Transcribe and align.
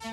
No 0.00 0.08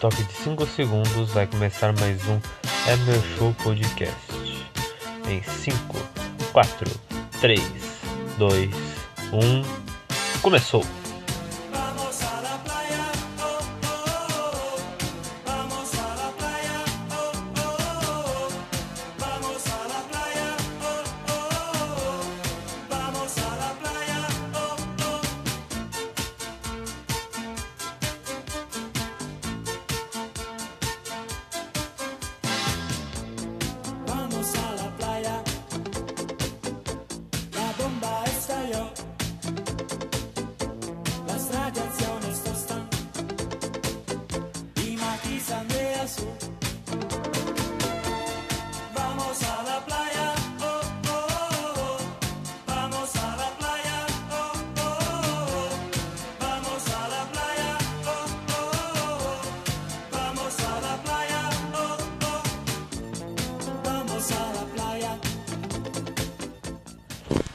toque 0.00 0.22
de 0.24 0.32
5 0.32 0.66
segundos 0.66 1.30
vai 1.32 1.46
começar 1.46 1.92
mais 2.00 2.26
um 2.26 2.40
Emer 2.90 3.20
Show 3.36 3.54
Podcast. 3.62 4.16
Em 5.28 5.42
5, 5.42 5.98
4, 6.52 7.00
3, 7.42 7.60
2, 8.38 8.70
1. 9.30 10.40
Começou! 10.40 10.97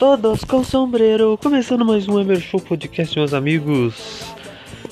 Todos 0.05 0.43
com 0.43 0.65
sombreiro, 0.65 1.39
começando 1.41 1.85
mais 1.85 2.09
um 2.09 2.19
Emer 2.19 2.41
Show 2.41 2.59
Podcast, 2.59 3.17
meus 3.17 3.33
amigos. 3.33 4.21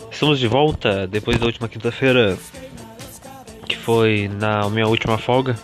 Estamos 0.10 0.40
de 0.40 0.48
volta 0.48 1.06
depois 1.06 1.38
da 1.38 1.48
última 1.48 1.68
quinta-feira, 1.68 2.38
que 3.68 3.76
foi 3.76 4.30
na 4.30 4.70
minha 4.70 4.88
última 4.88 5.18
folga. 5.18 5.60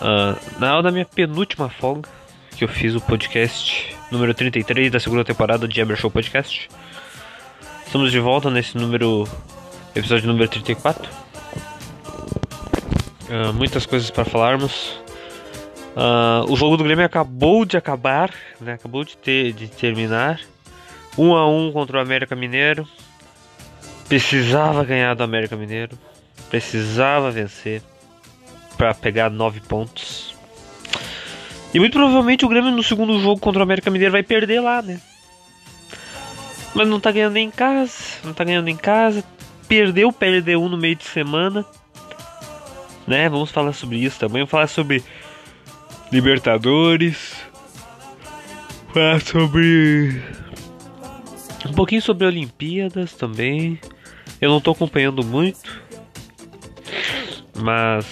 Ah, 0.00 0.34
na 0.58 0.72
hora 0.72 0.82
da 0.82 0.90
minha 0.90 1.04
penúltima 1.04 1.68
folga, 1.68 2.10
que 2.56 2.64
eu 2.64 2.68
fiz 2.68 2.96
o 2.96 3.00
podcast 3.00 3.96
número 4.10 4.34
33 4.34 4.90
da 4.90 4.98
segunda 4.98 5.24
temporada 5.24 5.68
de 5.68 5.80
Emer 5.80 5.96
Show 5.96 6.10
Podcast. 6.10 6.68
Estamos 7.86 8.10
de 8.10 8.18
volta 8.18 8.50
nesse 8.50 8.76
número, 8.76 9.22
episódio 9.94 10.26
número 10.26 10.48
34. 10.48 11.08
Ah, 13.30 13.52
muitas 13.52 13.86
coisas 13.86 14.10
para 14.10 14.24
falarmos. 14.24 14.99
Ah, 15.96 16.44
o 16.48 16.56
jogo 16.56 16.76
do 16.76 16.84
Grêmio 16.84 17.04
acabou 17.04 17.64
de 17.64 17.76
acabar, 17.76 18.32
né? 18.60 18.74
Acabou 18.74 19.04
de, 19.04 19.16
ter, 19.16 19.52
de 19.52 19.68
terminar. 19.68 20.40
1 21.18 21.24
um 21.24 21.36
a 21.36 21.48
1 21.48 21.68
um 21.68 21.72
contra 21.72 21.98
o 21.98 22.00
América 22.00 22.36
Mineiro. 22.36 22.86
Precisava 24.08 24.84
ganhar 24.84 25.14
do 25.14 25.22
América 25.22 25.56
Mineiro. 25.56 25.98
Precisava 26.48 27.30
vencer 27.30 27.82
para 28.76 28.94
pegar 28.94 29.30
9 29.30 29.60
pontos. 29.60 30.34
E 31.72 31.78
muito 31.78 31.92
provavelmente 31.92 32.44
o 32.44 32.48
Grêmio 32.48 32.70
no 32.70 32.82
segundo 32.82 33.20
jogo 33.20 33.40
contra 33.40 33.60
o 33.60 33.62
América 33.62 33.90
Mineiro 33.90 34.12
vai 34.12 34.22
perder 34.22 34.60
lá, 34.60 34.82
né? 34.82 35.00
Mas 36.74 36.88
não 36.88 37.00
tá 37.00 37.10
ganhando 37.10 37.34
nem 37.34 37.48
em 37.48 37.50
casa, 37.50 37.92
não 38.24 38.32
tá 38.32 38.44
ganhando 38.44 38.68
em 38.68 38.76
casa. 38.76 39.24
Perdeu, 39.68 40.12
perdeu 40.12 40.62
um 40.62 40.68
no 40.68 40.76
meio 40.76 40.96
de 40.96 41.04
semana. 41.04 41.64
Né? 43.06 43.28
Vamos 43.28 43.50
falar 43.50 43.72
sobre 43.72 43.98
isso 43.98 44.18
também. 44.18 44.40
Vamos 44.42 44.50
falar 44.50 44.66
sobre 44.66 45.02
Libertadores. 46.10 47.34
Falar 48.92 49.20
sobre. 49.20 50.22
Um 51.66 51.72
pouquinho 51.72 52.02
sobre 52.02 52.26
Olimpíadas 52.26 53.12
também. 53.12 53.78
Eu 54.40 54.50
não 54.50 54.60
tô 54.60 54.72
acompanhando 54.72 55.24
muito. 55.24 55.80
Mas. 57.54 58.06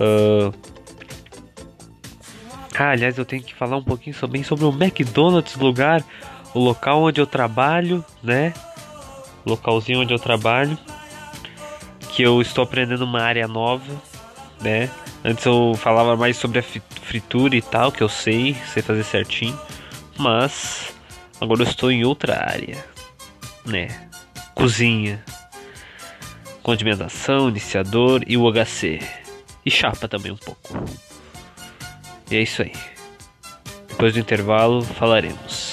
ah, 0.00 0.52
Ah, 2.78 2.92
aliás, 2.92 3.18
eu 3.18 3.26
tenho 3.26 3.42
que 3.42 3.54
falar 3.54 3.76
um 3.76 3.82
pouquinho 3.84 4.16
também 4.16 4.42
sobre 4.42 4.64
o 4.64 4.70
McDonald's, 4.70 5.54
lugar, 5.56 6.02
o 6.54 6.58
local 6.58 7.02
onde 7.02 7.20
eu 7.20 7.26
trabalho, 7.26 8.02
né? 8.22 8.54
Localzinho 9.44 10.00
onde 10.00 10.14
eu 10.14 10.18
trabalho. 10.18 10.78
Que 12.12 12.22
eu 12.22 12.40
estou 12.40 12.64
aprendendo 12.64 13.04
uma 13.04 13.20
área 13.20 13.46
nova, 13.46 13.92
né? 14.62 14.88
Antes 15.24 15.44
eu 15.44 15.74
falava 15.74 16.16
mais 16.16 16.36
sobre 16.36 16.58
a 16.58 16.62
fritura 16.62 17.54
e 17.54 17.62
tal, 17.62 17.92
que 17.92 18.02
eu 18.02 18.08
sei, 18.08 18.54
sei 18.72 18.82
fazer 18.82 19.04
certinho. 19.04 19.58
Mas 20.18 20.94
agora 21.40 21.62
eu 21.62 21.66
estou 21.66 21.90
em 21.90 22.04
outra 22.04 22.42
área, 22.42 22.82
né? 23.66 24.08
Cozinha, 24.54 25.22
condimentação, 26.62 27.48
iniciador 27.48 28.22
e 28.26 28.36
o 28.36 28.50
HC. 28.50 29.00
E 29.64 29.70
chapa 29.70 30.08
também 30.08 30.32
um 30.32 30.36
pouco. 30.36 30.84
E 32.30 32.36
é 32.36 32.40
isso 32.40 32.62
aí. 32.62 32.72
Depois 33.88 34.14
do 34.14 34.20
intervalo 34.20 34.82
falaremos. 34.82 35.69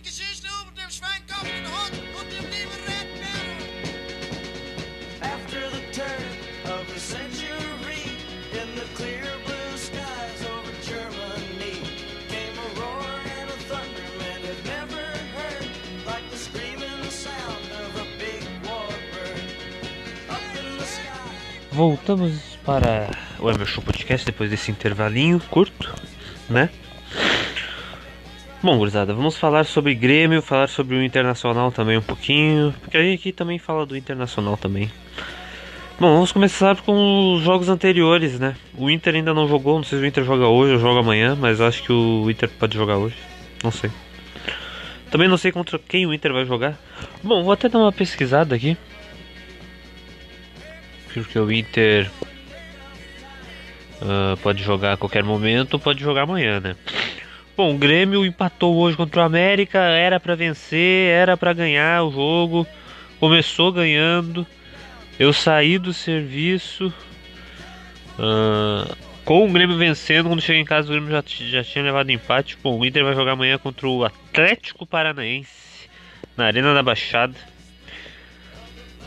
Die 0.00 0.08
Geschichte 0.08 0.46
über 0.46 0.72
den 0.80 0.90
schweinkopfigen 0.90 1.66
Hund 1.66 1.96
und 2.18 2.32
dem 2.32 2.44
lieben 2.50 2.80
Red 2.86 3.08
After 5.20 5.60
the 5.70 5.82
turn 5.92 6.30
of 6.64 6.86
the 6.94 7.00
century, 7.00 8.16
in 8.52 8.68
the 8.76 8.86
clear 8.96 9.28
blue 9.44 9.76
skies 9.76 10.40
over 10.48 10.72
Germany, 10.82 11.84
came 12.28 12.56
a 12.56 12.68
roar 12.80 13.20
and 13.40 13.50
a 13.50 13.58
thunder 13.68 14.08
man 14.18 14.40
had 14.48 14.60
never 14.64 15.04
heard, 15.36 15.68
like 16.06 16.24
the 16.30 16.36
screaming 16.36 17.10
sound 17.10 17.68
of 17.84 17.90
a 18.00 18.06
big 18.18 18.42
warbird. 18.64 19.44
Up 20.30 20.42
in 20.56 20.78
the 20.78 20.84
sky. 20.84 21.72
Voltamos 21.72 22.56
para 22.64 23.10
o 23.38 23.50
Emerson 23.50 23.82
Podcast 23.82 24.24
depois 24.24 24.48
desse 24.48 24.70
intervalinho 24.70 25.40
curto, 25.50 25.94
né? 26.48 26.70
Bom, 28.62 28.76
gurizada, 28.76 29.14
vamos 29.14 29.38
falar 29.38 29.64
sobre 29.64 29.94
Grêmio, 29.94 30.42
falar 30.42 30.68
sobre 30.68 30.94
o 30.94 31.02
Internacional 31.02 31.72
também 31.72 31.96
um 31.96 32.02
pouquinho, 32.02 32.74
porque 32.82 32.94
a 32.94 33.02
gente 33.02 33.20
aqui 33.20 33.32
também 33.32 33.58
fala 33.58 33.86
do 33.86 33.96
Internacional 33.96 34.54
também. 34.58 34.92
Bom, 35.98 36.12
vamos 36.12 36.30
começar 36.30 36.76
com 36.82 37.32
os 37.32 37.42
jogos 37.42 37.70
anteriores, 37.70 38.38
né? 38.38 38.54
O 38.76 38.90
Inter 38.90 39.14
ainda 39.14 39.32
não 39.32 39.48
jogou, 39.48 39.78
não 39.78 39.82
sei 39.82 39.98
se 39.98 40.04
o 40.04 40.06
Inter 40.06 40.24
joga 40.24 40.46
hoje 40.46 40.74
ou 40.74 40.78
joga 40.78 41.00
amanhã, 41.00 41.34
mas 41.34 41.58
acho 41.58 41.82
que 41.82 41.90
o 41.90 42.30
Inter 42.30 42.50
pode 42.50 42.76
jogar 42.76 42.98
hoje, 42.98 43.16
não 43.64 43.70
sei. 43.70 43.90
Também 45.10 45.26
não 45.26 45.38
sei 45.38 45.52
contra 45.52 45.78
quem 45.78 46.06
o 46.06 46.12
Inter 46.12 46.30
vai 46.30 46.44
jogar. 46.44 46.78
Bom, 47.22 47.42
vou 47.42 47.54
até 47.54 47.66
dar 47.66 47.78
uma 47.78 47.92
pesquisada 47.92 48.54
aqui. 48.54 48.76
Porque 51.14 51.38
o 51.38 51.50
Inter 51.50 52.10
ah, 54.02 54.36
pode 54.42 54.62
jogar 54.62 54.94
a 54.94 54.96
qualquer 54.96 55.22
momento, 55.22 55.78
pode 55.78 56.00
jogar 56.02 56.22
amanhã, 56.22 56.60
né? 56.60 56.76
Bom, 57.60 57.74
o 57.74 57.78
Grêmio 57.78 58.24
empatou 58.24 58.74
hoje 58.74 58.96
contra 58.96 59.20
o 59.20 59.22
América, 59.22 59.78
era 59.80 60.18
pra 60.18 60.34
vencer, 60.34 61.10
era 61.10 61.36
pra 61.36 61.52
ganhar 61.52 62.02
o 62.04 62.10
jogo. 62.10 62.66
Começou 63.18 63.70
ganhando. 63.70 64.46
Eu 65.18 65.30
saí 65.30 65.76
do 65.76 65.92
serviço. 65.92 66.90
ah, 68.18 68.96
Com 69.26 69.46
o 69.46 69.52
Grêmio 69.52 69.76
vencendo, 69.76 70.30
quando 70.30 70.40
chega 70.40 70.58
em 70.58 70.64
casa 70.64 70.88
o 70.88 70.90
Grêmio 70.92 71.10
já, 71.10 71.22
já 71.50 71.62
tinha 71.62 71.84
levado 71.84 72.08
empate. 72.10 72.56
Bom, 72.62 72.78
o 72.78 72.86
Inter 72.86 73.04
vai 73.04 73.14
jogar 73.14 73.32
amanhã 73.32 73.58
contra 73.58 73.86
o 73.86 74.06
Atlético 74.06 74.86
Paranaense 74.86 75.86
na 76.38 76.46
Arena 76.46 76.72
da 76.72 76.82
Baixada. 76.82 77.36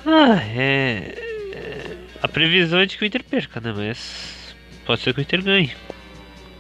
Ah, 0.06 0.40
é. 0.56 1.16
é- 1.56 1.98
A 2.22 2.28
previsão 2.28 2.82
é 2.82 2.86
de 2.86 2.98
que 3.00 3.04
o 3.04 3.08
Inter 3.08 3.24
perca, 3.24 3.60
né? 3.60 3.74
Mas 3.76 4.56
pode 4.86 5.02
ser 5.02 5.12
que 5.12 5.22
o 5.22 5.24
Inter 5.24 5.42
ganhe. 5.42 5.72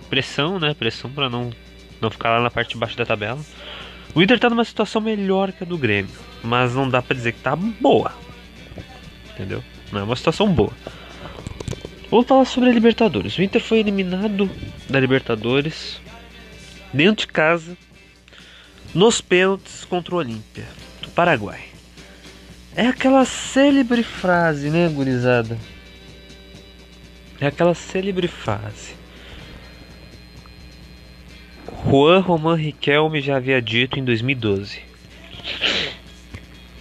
Pressão, 0.09 0.59
né? 0.59 0.73
Pressão 0.73 1.11
pra 1.11 1.29
não, 1.29 1.51
não 2.03 2.11
ficar 2.11 2.29
lá 2.29 2.41
na 2.41 2.51
parte 2.51 2.73
de 2.73 2.77
baixo 2.77 2.97
da 2.97 3.05
tabela. 3.05 3.39
O 4.13 4.21
Inter 4.21 4.39
tá 4.39 4.49
numa 4.49 4.63
situação 4.63 5.01
melhor 5.01 5.51
que 5.51 5.63
a 5.63 5.67
do 5.67 5.77
Grêmio, 5.77 6.13
mas 6.43 6.75
não 6.75 6.87
dá 6.87 7.01
pra 7.01 7.15
dizer 7.15 7.31
que 7.31 7.39
tá 7.39 7.55
boa. 7.55 8.13
Entendeu? 9.31 9.63
Não 9.91 10.01
é 10.01 10.03
uma 10.03 10.15
situação 10.15 10.47
boa. 10.53 10.71
Vamos 12.11 12.27
falar 12.27 12.45
sobre 12.45 12.69
a 12.69 12.73
Libertadores. 12.73 13.35
O 13.37 13.41
Inter 13.41 13.61
foi 13.61 13.79
eliminado 13.79 14.49
da 14.87 14.99
Libertadores 14.99 15.99
dentro 16.93 17.25
de 17.25 17.33
casa 17.33 17.75
nos 18.93 19.19
pênaltis 19.19 19.83
contra 19.85 20.13
o 20.13 20.19
Olímpia 20.19 20.65
do 21.01 21.09
Paraguai. 21.09 21.61
É 22.75 22.87
aquela 22.87 23.25
célebre 23.25 24.03
frase, 24.03 24.69
né, 24.69 24.87
gurizada? 24.89 25.57
É 27.39 27.47
aquela 27.47 27.73
célebre 27.73 28.27
frase. 28.27 28.95
Juan 31.93 32.21
Roman 32.21 32.55
Riquelme 32.55 33.21
já 33.21 33.35
havia 33.35 33.61
dito 33.61 33.99
em 33.99 34.03
2012. 34.03 34.79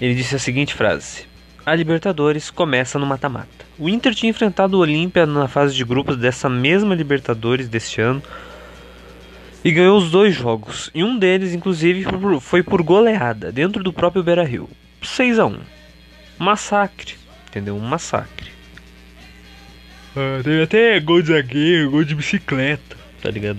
Ele 0.00 0.14
disse 0.14 0.34
a 0.34 0.38
seguinte 0.38 0.72
frase: 0.72 1.26
A 1.66 1.74
Libertadores 1.74 2.50
começa 2.50 2.98
no 2.98 3.04
mata-mata. 3.04 3.66
O 3.78 3.90
Inter 3.90 4.14
tinha 4.14 4.30
enfrentado 4.30 4.78
o 4.78 4.80
Olímpia 4.80 5.26
na 5.26 5.46
fase 5.48 5.74
de 5.74 5.84
grupos 5.84 6.16
dessa 6.16 6.48
mesma 6.48 6.94
Libertadores 6.94 7.68
deste 7.68 8.00
ano 8.00 8.22
e 9.62 9.70
ganhou 9.70 9.98
os 9.98 10.10
dois 10.10 10.34
jogos. 10.34 10.90
E 10.94 11.04
um 11.04 11.18
deles, 11.18 11.52
inclusive, 11.52 12.06
foi 12.40 12.62
por- 12.62 12.82
goleada 12.82 13.52
dentro 13.52 13.84
do 13.84 13.92
próprio 13.92 14.22
Beira-Rio. 14.22 14.66
6 15.02 15.38
a 15.38 15.44
1 15.44 15.58
Massacre, 16.38 17.16
entendeu? 17.50 17.76
Um 17.76 17.80
massacre. 17.80 18.50
Ah, 20.16 20.40
teve 20.42 20.62
até 20.62 20.98
gol 21.00 21.20
de 21.20 21.28
zagueiro, 21.28 21.90
gol 21.90 22.02
de 22.02 22.14
bicicleta, 22.14 22.96
tá 23.20 23.30
ligado? 23.30 23.58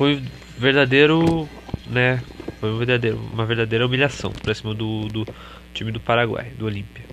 Foi 0.00 0.22
verdadeiro, 0.56 1.46
né? 1.86 2.22
Foi 2.58 2.72
um 2.72 2.78
verdadeiro, 2.78 3.20
uma 3.34 3.44
verdadeira 3.44 3.84
humilhação 3.84 4.32
pra 4.32 4.54
cima 4.54 4.72
do, 4.72 5.08
do 5.08 5.26
time 5.74 5.92
do 5.92 6.00
Paraguai, 6.00 6.52
do 6.58 6.64
Olímpia. 6.64 7.04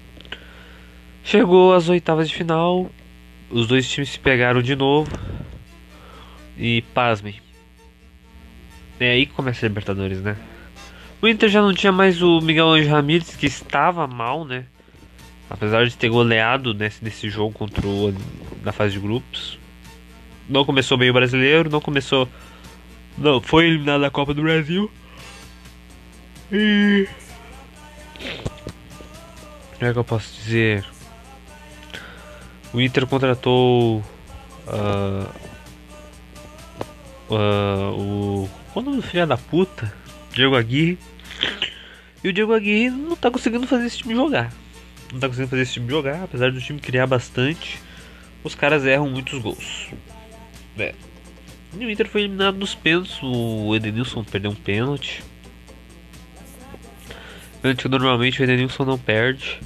Chegou 1.21 1.73
às 1.73 1.89
oitavas 1.89 2.29
de 2.29 2.35
final, 2.35 2.89
os 3.49 3.67
dois 3.67 3.89
times 3.89 4.11
se 4.11 4.19
pegaram 4.19 4.61
de 4.61 4.73
novo 4.73 5.11
e 6.57 6.81
pasmem. 6.93 7.41
É 9.01 9.11
aí 9.11 9.25
que 9.25 9.33
começa 9.33 9.65
a 9.65 9.67
Libertadores, 9.67 10.21
né? 10.21 10.37
O 11.21 11.27
Inter 11.27 11.49
já 11.49 11.61
não 11.61 11.73
tinha 11.73 11.91
mais 11.91 12.23
o 12.23 12.39
Miguel 12.39 12.69
Angel 12.69 12.93
Ramírez, 12.93 13.35
que 13.35 13.47
estava 13.47 14.07
mal, 14.07 14.45
né? 14.45 14.63
Apesar 15.49 15.85
de 15.85 15.97
ter 15.97 16.07
goleado 16.07 16.73
nesse, 16.73 17.03
nesse 17.03 17.29
jogo 17.29 17.53
contra 17.53 17.85
o 17.85 18.15
na 18.63 18.71
fase 18.71 18.93
de 18.93 18.99
grupos. 19.01 19.59
Não 20.47 20.63
começou 20.63 20.97
bem 20.97 21.09
o 21.09 21.13
brasileiro, 21.13 21.69
não 21.69 21.81
começou. 21.81 22.29
Não, 23.17 23.41
foi 23.41 23.65
eliminado 23.65 24.01
da 24.01 24.11
Copa 24.11 24.33
do 24.33 24.43
Brasil. 24.43 24.91
E. 26.51 27.07
Como 29.77 29.89
é 29.89 29.93
que 29.93 29.99
eu 29.99 30.03
posso 30.03 30.33
dizer? 30.35 30.85
O 32.73 32.79
Inter 32.79 33.07
contratou. 33.07 34.03
ah, 34.67 35.27
ah, 37.31 37.91
o. 37.91 38.49
Qual 38.71 38.85
é 38.85 38.89
o 38.89 39.01
filho 39.01 39.25
da 39.25 39.37
puta? 39.37 39.91
Diego 40.31 40.55
Aguirre. 40.55 40.99
E 42.23 42.29
o 42.29 42.33
Diego 42.33 42.53
Aguirre 42.53 42.89
não 42.91 43.15
tá 43.15 43.31
conseguindo 43.31 43.65
fazer 43.65 43.87
esse 43.87 43.97
time 43.97 44.13
jogar. 44.13 44.53
Não 45.11 45.19
tá 45.19 45.27
conseguindo 45.27 45.49
fazer 45.49 45.63
esse 45.63 45.73
time 45.73 45.89
jogar, 45.89 46.23
apesar 46.23 46.51
do 46.51 46.61
time 46.61 46.79
criar 46.79 47.07
bastante. 47.07 47.81
Os 48.43 48.53
caras 48.53 48.85
erram 48.85 49.09
muitos 49.09 49.41
gols. 49.41 49.89
É. 50.77 50.93
E 51.79 51.85
o 51.85 51.91
Inter 51.91 52.07
foi 52.07 52.21
eliminado 52.21 52.57
nos 52.57 52.73
pênaltis. 52.73 53.19
O 53.21 53.75
Edenilson 53.75 54.23
perdeu 54.23 54.51
um 54.51 54.55
pênalti. 54.55 55.23
Pênalti 57.61 57.83
que 57.83 57.89
normalmente 57.89 58.41
o 58.41 58.43
Edenilson 58.43 58.83
não 58.83 58.97
perde. 58.97 59.59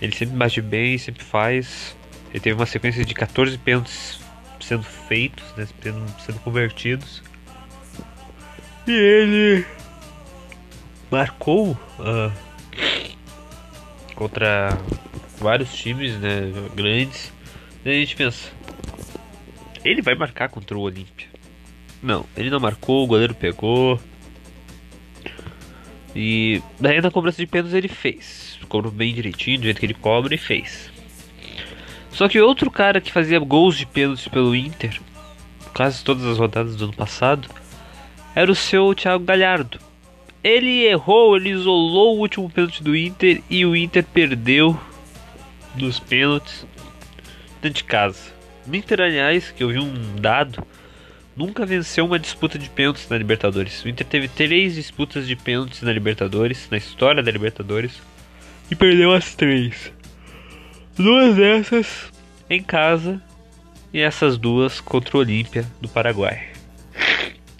Ele 0.00 0.14
sempre 0.14 0.36
bate 0.36 0.60
bem, 0.60 0.98
sempre 0.98 1.24
faz. 1.24 1.96
Ele 2.30 2.40
teve 2.40 2.54
uma 2.54 2.66
sequência 2.66 3.04
de 3.04 3.14
14 3.14 3.56
pênaltis 3.58 4.20
sendo 4.60 4.82
feitos, 4.82 5.44
né, 5.56 5.66
sendo, 5.82 6.20
sendo 6.20 6.38
convertidos. 6.40 7.22
E 8.86 8.92
ele 8.92 9.66
marcou 11.10 11.78
ah, 11.98 12.30
contra 14.14 14.76
vários 15.38 15.72
times 15.74 16.12
né, 16.18 16.52
grandes. 16.74 17.32
E 17.84 17.88
a 17.88 17.92
gente 17.94 18.14
pensa, 18.14 18.50
ele 19.84 20.02
vai 20.02 20.14
marcar 20.14 20.48
contra 20.50 20.76
o 20.76 20.80
Olímpia. 20.80 21.27
Não, 22.02 22.24
ele 22.36 22.50
não 22.50 22.60
marcou, 22.60 23.04
o 23.04 23.06
goleiro 23.06 23.34
pegou. 23.34 24.00
E 26.14 26.62
daí 26.80 27.00
na 27.00 27.10
cobrança 27.10 27.38
de 27.38 27.46
pênaltis 27.46 27.74
ele 27.74 27.88
fez. 27.88 28.58
Cobrou 28.68 28.92
bem 28.92 29.14
direitinho, 29.14 29.58
do 29.58 29.64
jeito 29.64 29.80
que 29.80 29.86
ele 29.86 29.94
cobra 29.94 30.34
e 30.34 30.38
fez. 30.38 30.90
Só 32.10 32.28
que 32.28 32.40
outro 32.40 32.70
cara 32.70 33.00
que 33.00 33.12
fazia 33.12 33.38
gols 33.38 33.76
de 33.76 33.86
pênaltis 33.86 34.26
pelo 34.28 34.54
Inter, 34.54 35.00
quase 35.74 36.02
todas 36.02 36.24
as 36.24 36.38
rodadas 36.38 36.76
do 36.76 36.84
ano 36.84 36.92
passado, 36.92 37.48
era 38.34 38.50
o 38.50 38.54
seu 38.54 38.94
Thiago 38.94 39.24
Galhardo. 39.24 39.78
Ele 40.42 40.84
errou, 40.86 41.36
ele 41.36 41.50
isolou 41.50 42.16
o 42.16 42.20
último 42.20 42.48
pênalti 42.50 42.82
do 42.82 42.96
Inter 42.96 43.42
e 43.50 43.64
o 43.64 43.76
Inter 43.76 44.04
perdeu 44.04 44.78
nos 45.76 45.98
pênaltis 45.98 46.66
dentro 47.60 47.78
de 47.78 47.84
casa. 47.84 48.32
O 48.66 48.74
Inter, 48.74 49.00
aliás, 49.00 49.50
que 49.50 49.62
eu 49.62 49.68
vi 49.68 49.78
um 49.78 50.16
dado, 50.16 50.66
nunca 51.38 51.64
venceu 51.64 52.04
uma 52.04 52.18
disputa 52.18 52.58
de 52.58 52.68
pênaltis 52.68 53.08
na 53.08 53.16
Libertadores. 53.16 53.84
O 53.84 53.88
Inter 53.88 54.04
teve 54.04 54.26
três 54.26 54.74
disputas 54.74 55.24
de 55.24 55.36
pênaltis 55.36 55.82
na 55.82 55.92
Libertadores, 55.92 56.66
na 56.68 56.76
história 56.76 57.22
da 57.22 57.30
Libertadores, 57.30 58.02
e 58.68 58.74
perdeu 58.74 59.14
as 59.14 59.36
três. 59.36 59.92
Duas 60.96 61.36
dessas 61.36 62.12
em 62.50 62.60
casa 62.60 63.22
e 63.94 64.00
essas 64.00 64.36
duas 64.36 64.80
contra 64.80 65.16
o 65.16 65.20
Olímpia 65.20 65.64
do 65.80 65.88
Paraguai. 65.88 66.48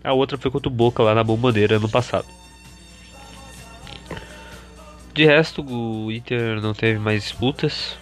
A 0.02 0.12
outra 0.12 0.36
foi 0.36 0.50
contra 0.50 0.68
o 0.68 0.74
Boca 0.74 1.00
lá 1.04 1.14
na 1.14 1.22
Bomboneira 1.22 1.76
ano 1.76 1.88
passado. 1.88 2.26
De 5.14 5.24
resto, 5.24 5.62
o 5.62 6.10
Inter 6.10 6.60
não 6.60 6.74
teve 6.74 6.98
mais 6.98 7.22
disputas. 7.22 7.96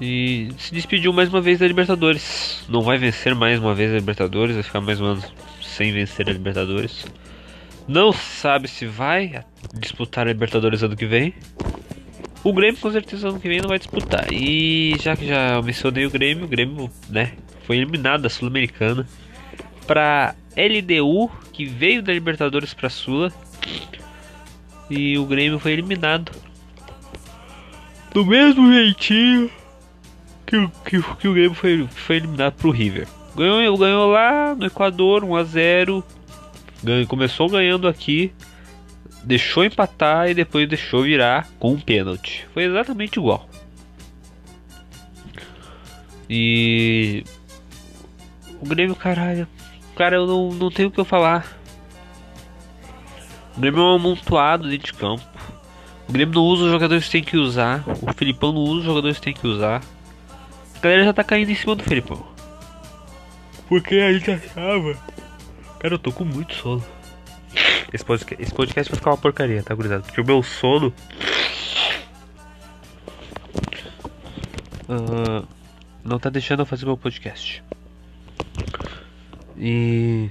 E 0.00 0.48
se 0.58 0.74
despediu 0.74 1.12
mais 1.12 1.28
uma 1.28 1.40
vez 1.40 1.60
da 1.60 1.66
Libertadores. 1.66 2.64
Não 2.68 2.82
vai 2.82 2.98
vencer 2.98 3.34
mais 3.34 3.58
uma 3.58 3.74
vez 3.74 3.92
a 3.92 3.94
Libertadores, 3.94 4.54
vai 4.54 4.62
ficar 4.62 4.80
mais 4.80 5.00
um 5.00 5.04
ano 5.04 5.22
sem 5.62 5.92
vencer 5.92 6.28
a 6.28 6.32
Libertadores. 6.32 7.06
Não 7.86 8.12
sabe 8.12 8.66
se 8.66 8.86
vai 8.86 9.44
disputar 9.74 10.26
a 10.26 10.32
Libertadores 10.32 10.82
ano 10.82 10.96
que 10.96 11.06
vem. 11.06 11.34
O 12.42 12.52
Grêmio 12.52 12.80
com 12.80 12.90
certeza 12.90 13.28
ano 13.28 13.40
que 13.40 13.48
vem 13.48 13.60
não 13.60 13.68
vai 13.68 13.78
disputar. 13.78 14.32
E 14.32 14.96
já 15.00 15.16
que 15.16 15.26
já 15.26 15.60
mencionei 15.62 16.06
o 16.06 16.10
Grêmio, 16.10 16.44
o 16.44 16.48
Grêmio, 16.48 16.90
né, 17.08 17.32
foi 17.64 17.76
eliminado 17.76 18.22
da 18.22 18.28
Sul-Americana 18.28 19.06
para 19.86 20.34
LDU, 20.56 21.30
que 21.52 21.66
veio 21.66 22.02
da 22.02 22.12
Libertadores 22.12 22.74
para 22.74 22.90
Sula. 22.90 23.32
E 24.90 25.16
o 25.16 25.24
Grêmio 25.24 25.58
foi 25.58 25.72
eliminado 25.72 26.32
do 28.12 28.24
mesmo 28.24 28.72
jeitinho 28.72 29.50
que, 30.46 30.68
que, 30.84 31.02
que 31.02 31.28
o 31.28 31.34
Grêmio 31.34 31.54
foi, 31.54 31.86
foi 31.88 32.16
eliminado 32.16 32.54
pro 32.54 32.70
River. 32.70 33.06
Ganhou, 33.36 33.76
ganhou 33.76 34.10
lá 34.10 34.54
no 34.54 34.66
Equador 34.66 35.24
1 35.24 35.36
a 35.36 35.44
0 35.44 36.04
ganhou, 36.82 37.06
Começou 37.06 37.48
ganhando 37.48 37.88
aqui, 37.88 38.32
deixou 39.24 39.64
empatar 39.64 40.28
e 40.28 40.34
depois 40.34 40.68
deixou 40.68 41.02
virar 41.02 41.48
com 41.58 41.72
um 41.72 41.80
pênalti. 41.80 42.46
Foi 42.52 42.64
exatamente 42.64 43.18
igual. 43.18 43.48
E 46.28 47.24
o 48.60 48.66
Grêmio, 48.66 48.94
caralho, 48.94 49.46
cara, 49.96 50.16
eu 50.16 50.26
não, 50.26 50.50
não 50.50 50.70
tenho 50.70 50.88
o 50.88 50.90
que 50.90 51.00
eu 51.00 51.04
falar. 51.04 51.46
O 53.56 53.60
Grêmio 53.60 53.80
é 53.80 53.84
um 53.84 53.94
amontoado 53.94 54.68
dentro 54.68 54.92
de 54.92 54.98
campo. 54.98 55.22
O 56.08 56.12
Grêmio 56.12 56.34
não 56.34 56.42
usa 56.42 56.64
os 56.64 56.70
jogadores 56.70 57.04
que 57.06 57.12
tem 57.12 57.24
que 57.24 57.36
usar. 57.36 57.84
O 57.86 58.12
Filipão 58.12 58.52
não 58.52 58.60
usa 58.60 58.80
os 58.80 58.84
jogadores 58.84 59.18
que 59.18 59.24
tem 59.24 59.34
que 59.34 59.46
usar. 59.46 59.82
A 60.84 60.86
galera 60.86 61.04
já 61.06 61.12
tá 61.14 61.24
caindo 61.24 61.50
em 61.50 61.54
cima 61.54 61.74
do 61.74 61.82
Filipão. 61.82 62.22
Porque 63.66 63.94
a 63.94 64.12
gente 64.12 64.30
achava. 64.30 64.94
Cara, 65.80 65.94
eu 65.94 65.98
tô 65.98 66.12
com 66.12 66.26
muito 66.26 66.54
sono. 66.54 66.84
Esse 67.90 68.04
podcast, 68.04 68.42
esse 68.42 68.52
podcast 68.52 68.92
vai 68.92 68.98
ficar 68.98 69.10
uma 69.12 69.16
porcaria, 69.16 69.62
tá, 69.62 69.74
gurizada? 69.74 70.02
Porque 70.02 70.20
o 70.20 70.26
meu 70.26 70.42
sono. 70.42 70.92
Ah, 74.86 75.42
não 76.04 76.18
tá 76.18 76.28
deixando 76.28 76.60
eu 76.60 76.66
fazer 76.66 76.84
meu 76.84 76.98
podcast. 76.98 77.64
E 79.56 80.30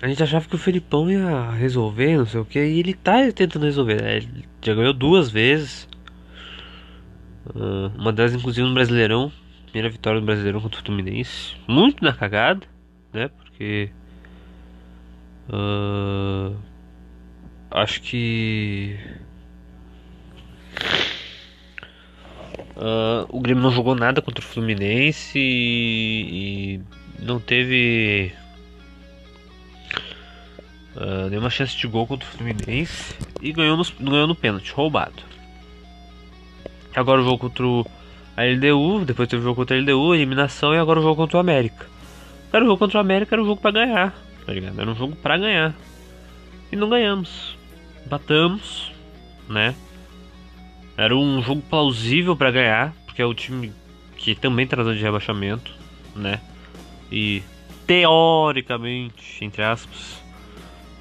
a 0.00 0.06
gente 0.06 0.22
achava 0.22 0.46
que 0.46 0.54
o 0.54 0.58
Felipão 0.58 1.10
ia 1.10 1.50
resolver, 1.50 2.16
não 2.16 2.26
sei 2.26 2.38
o 2.38 2.44
que, 2.44 2.64
e 2.64 2.78
ele 2.78 2.94
tá 2.94 3.32
tentando 3.32 3.64
resolver. 3.64 4.00
né? 4.00 4.18
Ele 4.18 4.44
já 4.62 4.72
ganhou 4.72 4.92
duas 4.92 5.32
vezes. 5.32 5.90
Ah, 7.48 7.90
uma 7.96 8.12
delas, 8.12 8.34
inclusive, 8.34 8.66
no 8.66 8.74
Brasileirão. 8.74 9.32
Primeira 9.64 9.90
vitória 9.90 10.20
do 10.20 10.26
Brasileirão 10.26 10.60
contra 10.60 10.80
o 10.80 10.84
Fluminense. 10.84 11.54
Muito 11.66 12.04
na 12.04 12.12
cagada, 12.12 12.66
né? 13.12 13.28
Porque. 13.28 13.90
ah, 15.50 16.52
acho 17.70 18.02
que. 18.02 18.98
ah, 22.76 23.26
o 23.28 23.40
Grêmio 23.40 23.62
não 23.62 23.70
jogou 23.70 23.94
nada 23.94 24.20
contra 24.22 24.44
o 24.44 24.46
Fluminense 24.46 25.38
e, 25.38 26.80
e 27.18 27.22
não 27.24 27.40
teve 27.40 28.32
nenhuma 31.30 31.48
chance 31.48 31.76
de 31.76 31.86
gol 31.86 32.06
contra 32.06 32.28
o 32.28 32.30
Fluminense 32.30 33.14
e 33.40 33.50
ganhou, 33.50 33.76
nos, 33.76 33.90
ganhou 33.98 34.26
no 34.26 34.34
pênalti, 34.34 34.70
roubado. 34.72 35.22
Agora 36.94 37.20
o 37.20 37.24
jogo 37.24 37.38
contra 37.38 37.64
a 38.36 38.44
LDU, 38.44 39.04
depois 39.04 39.28
teve 39.28 39.40
o 39.40 39.44
jogo 39.44 39.56
contra 39.56 39.76
a 39.76 39.80
LDU, 39.80 40.14
eliminação 40.14 40.74
e 40.74 40.78
agora 40.78 41.00
o 41.00 41.02
jogo 41.02 41.16
contra 41.16 41.36
o 41.38 41.40
América. 41.40 41.86
Era 42.52 42.64
o 42.64 42.66
jogo 42.66 42.78
contra 42.78 42.98
o 42.98 43.00
América, 43.00 43.34
era 43.34 43.42
um 43.42 43.46
jogo 43.46 43.60
pra 43.60 43.70
ganhar, 43.70 44.14
tá 44.44 44.52
ligado? 44.52 44.80
Era 44.80 44.90
um 44.90 44.94
jogo 44.94 45.16
pra 45.16 45.38
ganhar. 45.38 45.74
E 46.70 46.76
não 46.76 46.88
ganhamos. 46.88 47.56
Empatamos, 48.04 48.92
né? 49.48 49.74
Era 50.96 51.16
um 51.16 51.42
jogo 51.42 51.62
plausível 51.62 52.36
pra 52.36 52.50
ganhar, 52.50 52.92
porque 53.06 53.22
é 53.22 53.26
o 53.26 53.34
time 53.34 53.72
que 54.16 54.34
também 54.34 54.66
tá 54.66 54.82
de 54.82 55.02
rebaixamento, 55.02 55.72
né? 56.14 56.40
E 57.10 57.42
teoricamente, 57.86 59.44
entre 59.44 59.62
aspas, 59.62 60.22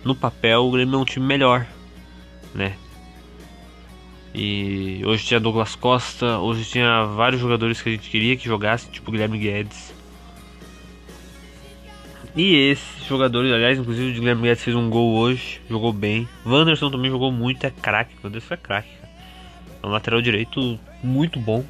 no 0.04 0.16
papel 0.16 0.66
o 0.66 0.72
Grêmio 0.72 0.96
é 0.96 1.02
um 1.02 1.06
time 1.06 1.26
melhor, 1.26 1.68
né? 2.56 2.76
E 4.34 5.02
hoje 5.06 5.26
tinha 5.26 5.40
Douglas 5.40 5.76
Costa, 5.76 6.40
hoje 6.40 6.64
tinha 6.64 7.04
vários 7.04 7.42
jogadores 7.42 7.82
que 7.82 7.90
a 7.90 7.92
gente 7.92 8.10
queria 8.10 8.38
que 8.38 8.46
jogasse, 8.46 8.90
tipo 8.90 9.12
Guilherme 9.12 9.38
Guedes. 9.38 9.94
E 12.34 12.56
esses 12.56 13.06
jogadores, 13.06 13.52
aliás, 13.52 13.78
inclusive 13.78 14.12
o 14.12 14.14
Guilherme 14.14 14.44
Guedes 14.44 14.64
fez 14.64 14.76
um 14.76 14.90
gol 14.90 15.16
hoje, 15.16 15.60
jogou 15.70 15.92
bem. 15.92 16.30
Wanderson 16.46 16.90
também 16.90 17.12
jogou 17.12 17.30
muito, 17.30 17.66
é 17.66 17.70
craque. 17.70 18.16
Wanderson 18.24 18.54
é 18.54 18.58
craque. 18.58 18.90
É 19.84 19.86
um 19.86 19.90
lateral 19.90 20.22
direito 20.22 20.80
muito 21.04 21.38
bom. 21.38 21.66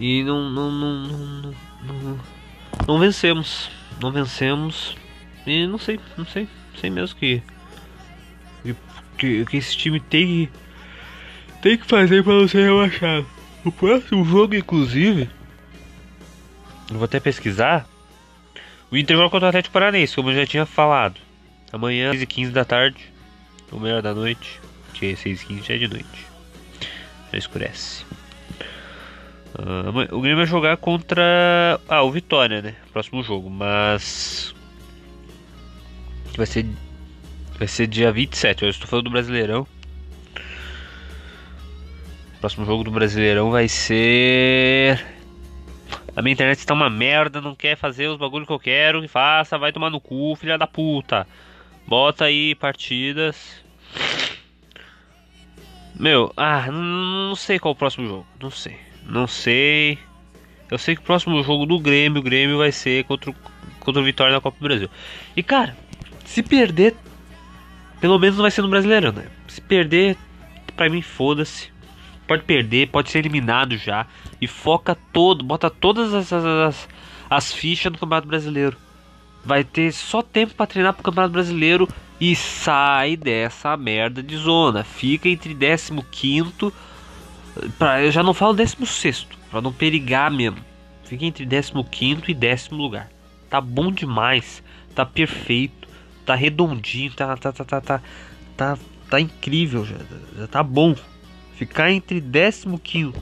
E 0.00 0.24
não, 0.24 0.50
não, 0.50 0.70
não, 0.70 1.54
não, 1.84 2.20
não 2.88 2.98
vencemos. 2.98 3.70
Não 4.02 4.10
vencemos. 4.10 4.96
E 5.46 5.64
não 5.64 5.78
sei, 5.78 6.00
não 6.18 6.26
sei, 6.26 6.48
sei 6.80 6.90
mesmo 6.90 7.16
que 7.16 7.40
que, 9.16 9.44
que 9.46 9.56
esse 9.56 9.76
time 9.76 9.98
tem 10.00 10.26
que 10.46 10.50
tem 11.62 11.76
que 11.78 11.86
fazer 11.86 12.22
para 12.22 12.34
não 12.34 12.46
ser 12.46 12.64
rebaixado. 12.64 13.26
O 13.64 13.72
próximo 13.72 14.24
jogo, 14.24 14.54
inclusive, 14.54 15.28
vou 16.90 17.04
até 17.04 17.18
pesquisar. 17.18 17.86
O 18.90 18.96
Inter 18.96 19.16
contra 19.28 19.46
o 19.46 19.48
Atlético 19.48 19.72
Paranaense, 19.72 20.14
como 20.14 20.30
eu 20.30 20.36
já 20.36 20.46
tinha 20.46 20.64
falado. 20.64 21.16
Amanhã, 21.72 22.10
6 22.12 22.22
e 22.22 22.26
15 22.26 22.52
da 22.52 22.64
tarde, 22.64 23.12
ou 23.72 23.80
melhor 23.80 24.00
da 24.00 24.14
noite, 24.14 24.60
que 24.94 25.16
6 25.16 25.42
e 25.42 25.46
15 25.46 25.62
já 25.66 25.74
é 25.74 25.78
de 25.78 25.88
noite. 25.88 26.26
Já 27.32 27.38
escurece. 27.38 28.04
Amanhã- 29.88 30.08
o 30.12 30.20
Grêmio 30.20 30.36
vai 30.38 30.46
jogar 30.46 30.76
contra. 30.76 31.80
Ah, 31.88 32.02
o 32.02 32.10
Vitória, 32.12 32.62
né? 32.62 32.74
Próximo 32.92 33.22
jogo, 33.22 33.50
mas. 33.50 34.54
Vai 36.36 36.46
ser 36.46 36.66
Vai 37.58 37.66
ser 37.66 37.86
dia 37.86 38.12
27, 38.12 38.64
eu 38.64 38.68
estou 38.68 38.86
falando 38.86 39.06
do 39.06 39.10
Brasileirão. 39.10 39.66
O 42.34 42.38
próximo 42.38 42.66
jogo 42.66 42.84
do 42.84 42.90
Brasileirão 42.90 43.50
vai 43.50 43.66
ser. 43.66 45.02
A 46.14 46.20
minha 46.20 46.34
internet 46.34 46.58
está 46.58 46.74
uma 46.74 46.90
merda, 46.90 47.40
não 47.40 47.54
quer 47.54 47.74
fazer 47.76 48.08
os 48.08 48.18
bagulho 48.18 48.44
que 48.44 48.52
eu 48.52 48.58
quero, 48.58 49.00
que 49.00 49.08
faça, 49.08 49.56
vai 49.56 49.72
tomar 49.72 49.88
no 49.88 50.00
cu, 50.00 50.36
filha 50.36 50.58
da 50.58 50.66
puta. 50.66 51.26
Bota 51.86 52.26
aí 52.26 52.54
partidas. 52.54 53.64
Meu, 55.98 56.30
ah, 56.36 56.70
não, 56.70 57.34
sei 57.34 57.58
qual 57.58 57.72
o 57.72 57.76
próximo 57.76 58.06
jogo. 58.06 58.26
Não 58.38 58.50
sei. 58.50 58.76
Não 59.02 59.26
sei. 59.26 59.98
Eu 60.70 60.76
sei 60.76 60.94
que 60.94 61.00
o 61.00 61.04
próximo 61.04 61.42
jogo 61.42 61.64
do 61.64 61.78
Grêmio, 61.78 62.20
o 62.20 62.24
Grêmio 62.24 62.58
vai 62.58 62.70
ser 62.70 63.04
contra 63.04 63.30
o, 63.30 63.34
contra 63.80 64.02
o 64.02 64.04
Vitória 64.04 64.34
na 64.34 64.42
Copa 64.42 64.58
do 64.58 64.64
Brasil. 64.64 64.90
E 65.34 65.42
cara, 65.42 65.74
se 66.26 66.42
perder 66.42 66.94
pelo 68.06 68.20
menos 68.20 68.36
não 68.36 68.42
vai 68.42 68.52
ser 68.52 68.62
no 68.62 68.68
Brasileirão, 68.68 69.10
né? 69.10 69.24
Se 69.48 69.60
perder, 69.60 70.16
pra 70.76 70.88
mim, 70.88 71.02
foda-se. 71.02 71.72
Pode 72.24 72.44
perder, 72.44 72.88
pode 72.88 73.10
ser 73.10 73.18
eliminado 73.18 73.76
já. 73.76 74.06
E 74.40 74.46
foca 74.46 74.96
todo, 75.12 75.44
bota 75.44 75.68
todas 75.68 76.14
as, 76.14 76.32
as, 76.32 76.44
as, 76.44 76.88
as 77.28 77.52
fichas 77.52 77.90
no 77.90 77.98
Campeonato 77.98 78.28
Brasileiro. 78.28 78.76
Vai 79.44 79.64
ter 79.64 79.92
só 79.92 80.22
tempo 80.22 80.54
pra 80.54 80.68
treinar 80.68 80.92
pro 80.92 81.02
Campeonato 81.02 81.32
Brasileiro 81.32 81.88
e 82.20 82.36
sai 82.36 83.16
dessa 83.16 83.76
merda 83.76 84.22
de 84.22 84.36
zona. 84.36 84.84
Fica 84.84 85.28
entre 85.28 85.52
15 85.52 86.72
pra, 87.76 88.04
Eu 88.04 88.12
já 88.12 88.22
não 88.22 88.32
falo 88.32 88.54
16 88.54 89.26
pra 89.50 89.60
não 89.60 89.72
perigar 89.72 90.30
mesmo. 90.30 90.58
Fica 91.02 91.24
entre 91.24 91.44
15 91.44 92.22
e 92.28 92.34
décimo 92.34 92.80
lugar. 92.80 93.08
Tá 93.50 93.60
bom 93.60 93.90
demais, 93.90 94.62
tá 94.94 95.04
perfeito 95.04 95.86
tá 96.26 96.34
redondinho, 96.34 97.12
tá 97.12 97.36
tá 97.36 97.52
tá 97.52 97.64
tá 97.64 97.80
tá 97.80 98.02
tá, 98.56 98.78
tá 99.08 99.20
incrível 99.20 99.84
já, 99.84 99.96
já 100.36 100.46
tá 100.46 100.62
bom. 100.62 100.94
Ficar 101.54 101.90
entre 101.90 102.20
15 102.20 103.14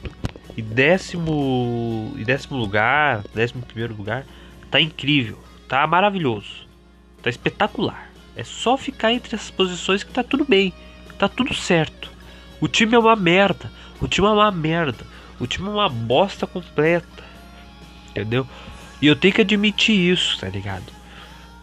e 0.57 0.63
décimo 0.63 2.13
e 2.17 2.25
décimo 2.25 2.59
lugar, 2.59 3.23
décimo 3.33 3.63
primeiro 3.63 3.95
lugar, 3.95 4.25
tá 4.71 4.81
incrível, 4.81 5.39
tá 5.69 5.87
maravilhoso, 5.87 6.67
tá 7.23 7.31
espetacular. 7.31 8.11
É 8.35 8.43
só 8.43 8.77
ficar 8.77 9.13
entre 9.13 9.37
as 9.37 9.51
posições 9.51 10.03
que 10.03 10.13
tá 10.13 10.25
tudo 10.25 10.45
bem, 10.45 10.73
tá 11.19 11.29
tudo 11.29 11.55
certo. 11.55 12.11
O 12.61 12.67
time 12.67 12.95
é 12.95 12.99
uma 12.99 13.15
merda, 13.15 13.71
o 14.01 14.09
time 14.09 14.27
é 14.27 14.31
uma 14.31 14.51
merda, 14.51 15.07
o 15.39 15.47
time 15.47 15.69
é 15.69 15.71
uma 15.71 15.89
bosta 15.89 16.47
completa, 16.47 17.25
entendeu? 18.11 18.47
E 19.01 19.07
eu 19.07 19.15
tenho 19.15 19.35
que 19.35 19.43
admitir 19.43 19.95
isso, 19.95 20.41
tá 20.41 20.49
ligado? 20.49 20.94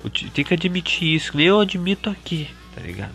Eu 0.03 0.10
te- 0.10 0.29
tenho 0.29 0.48
que 0.48 0.53
admitir 0.53 1.15
isso, 1.15 1.39
eu 1.39 1.60
admito 1.60 2.10
aqui, 2.10 2.50
tá 2.75 2.81
ligado? 2.81 3.13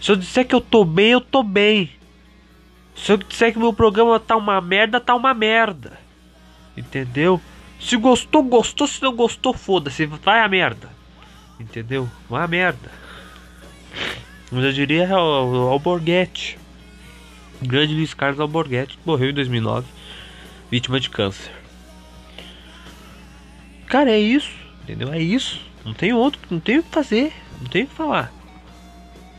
Se 0.00 0.10
eu 0.10 0.16
disser 0.16 0.46
que 0.46 0.54
eu 0.54 0.60
tô 0.60 0.84
bem, 0.84 1.10
eu 1.10 1.20
tô 1.20 1.42
bem. 1.42 1.90
Se 2.96 3.12
eu 3.12 3.16
disser 3.16 3.52
que 3.52 3.58
meu 3.58 3.72
programa 3.72 4.18
tá 4.20 4.36
uma 4.36 4.60
merda, 4.60 5.00
tá 5.00 5.14
uma 5.14 5.32
merda. 5.34 5.98
Entendeu? 6.76 7.40
Se 7.80 7.96
gostou, 7.96 8.42
gostou. 8.42 8.86
Se 8.86 9.02
não 9.02 9.14
gostou, 9.14 9.52
foda-se. 9.54 10.06
Vai 10.06 10.40
a 10.40 10.48
merda. 10.48 10.88
Entendeu? 11.58 12.08
Vai 12.28 12.44
a 12.44 12.48
merda. 12.48 12.90
Mas 14.50 14.64
eu 14.64 14.72
diria 14.72 15.08
ao, 15.14 15.54
ao 15.70 15.78
Borghetti. 15.78 16.58
O 17.60 17.66
grande 17.66 17.94
Luiz 17.94 18.12
Carlos 18.12 18.40
Alborguete, 18.40 18.98
morreu 19.06 19.30
em 19.30 19.34
2009, 19.34 19.86
vítima 20.70 20.98
de 20.98 21.08
câncer. 21.08 21.52
Cara, 23.86 24.10
é 24.10 24.18
isso. 24.18 24.50
Entendeu? 24.82 25.12
É 25.12 25.20
isso. 25.20 25.60
Não 25.84 25.92
tem 25.92 26.12
outro, 26.12 26.40
não 26.50 26.60
tem 26.60 26.78
o 26.78 26.82
que 26.82 26.90
fazer, 26.90 27.32
não 27.60 27.68
tem 27.68 27.84
o 27.84 27.86
que 27.86 27.94
falar. 27.94 28.32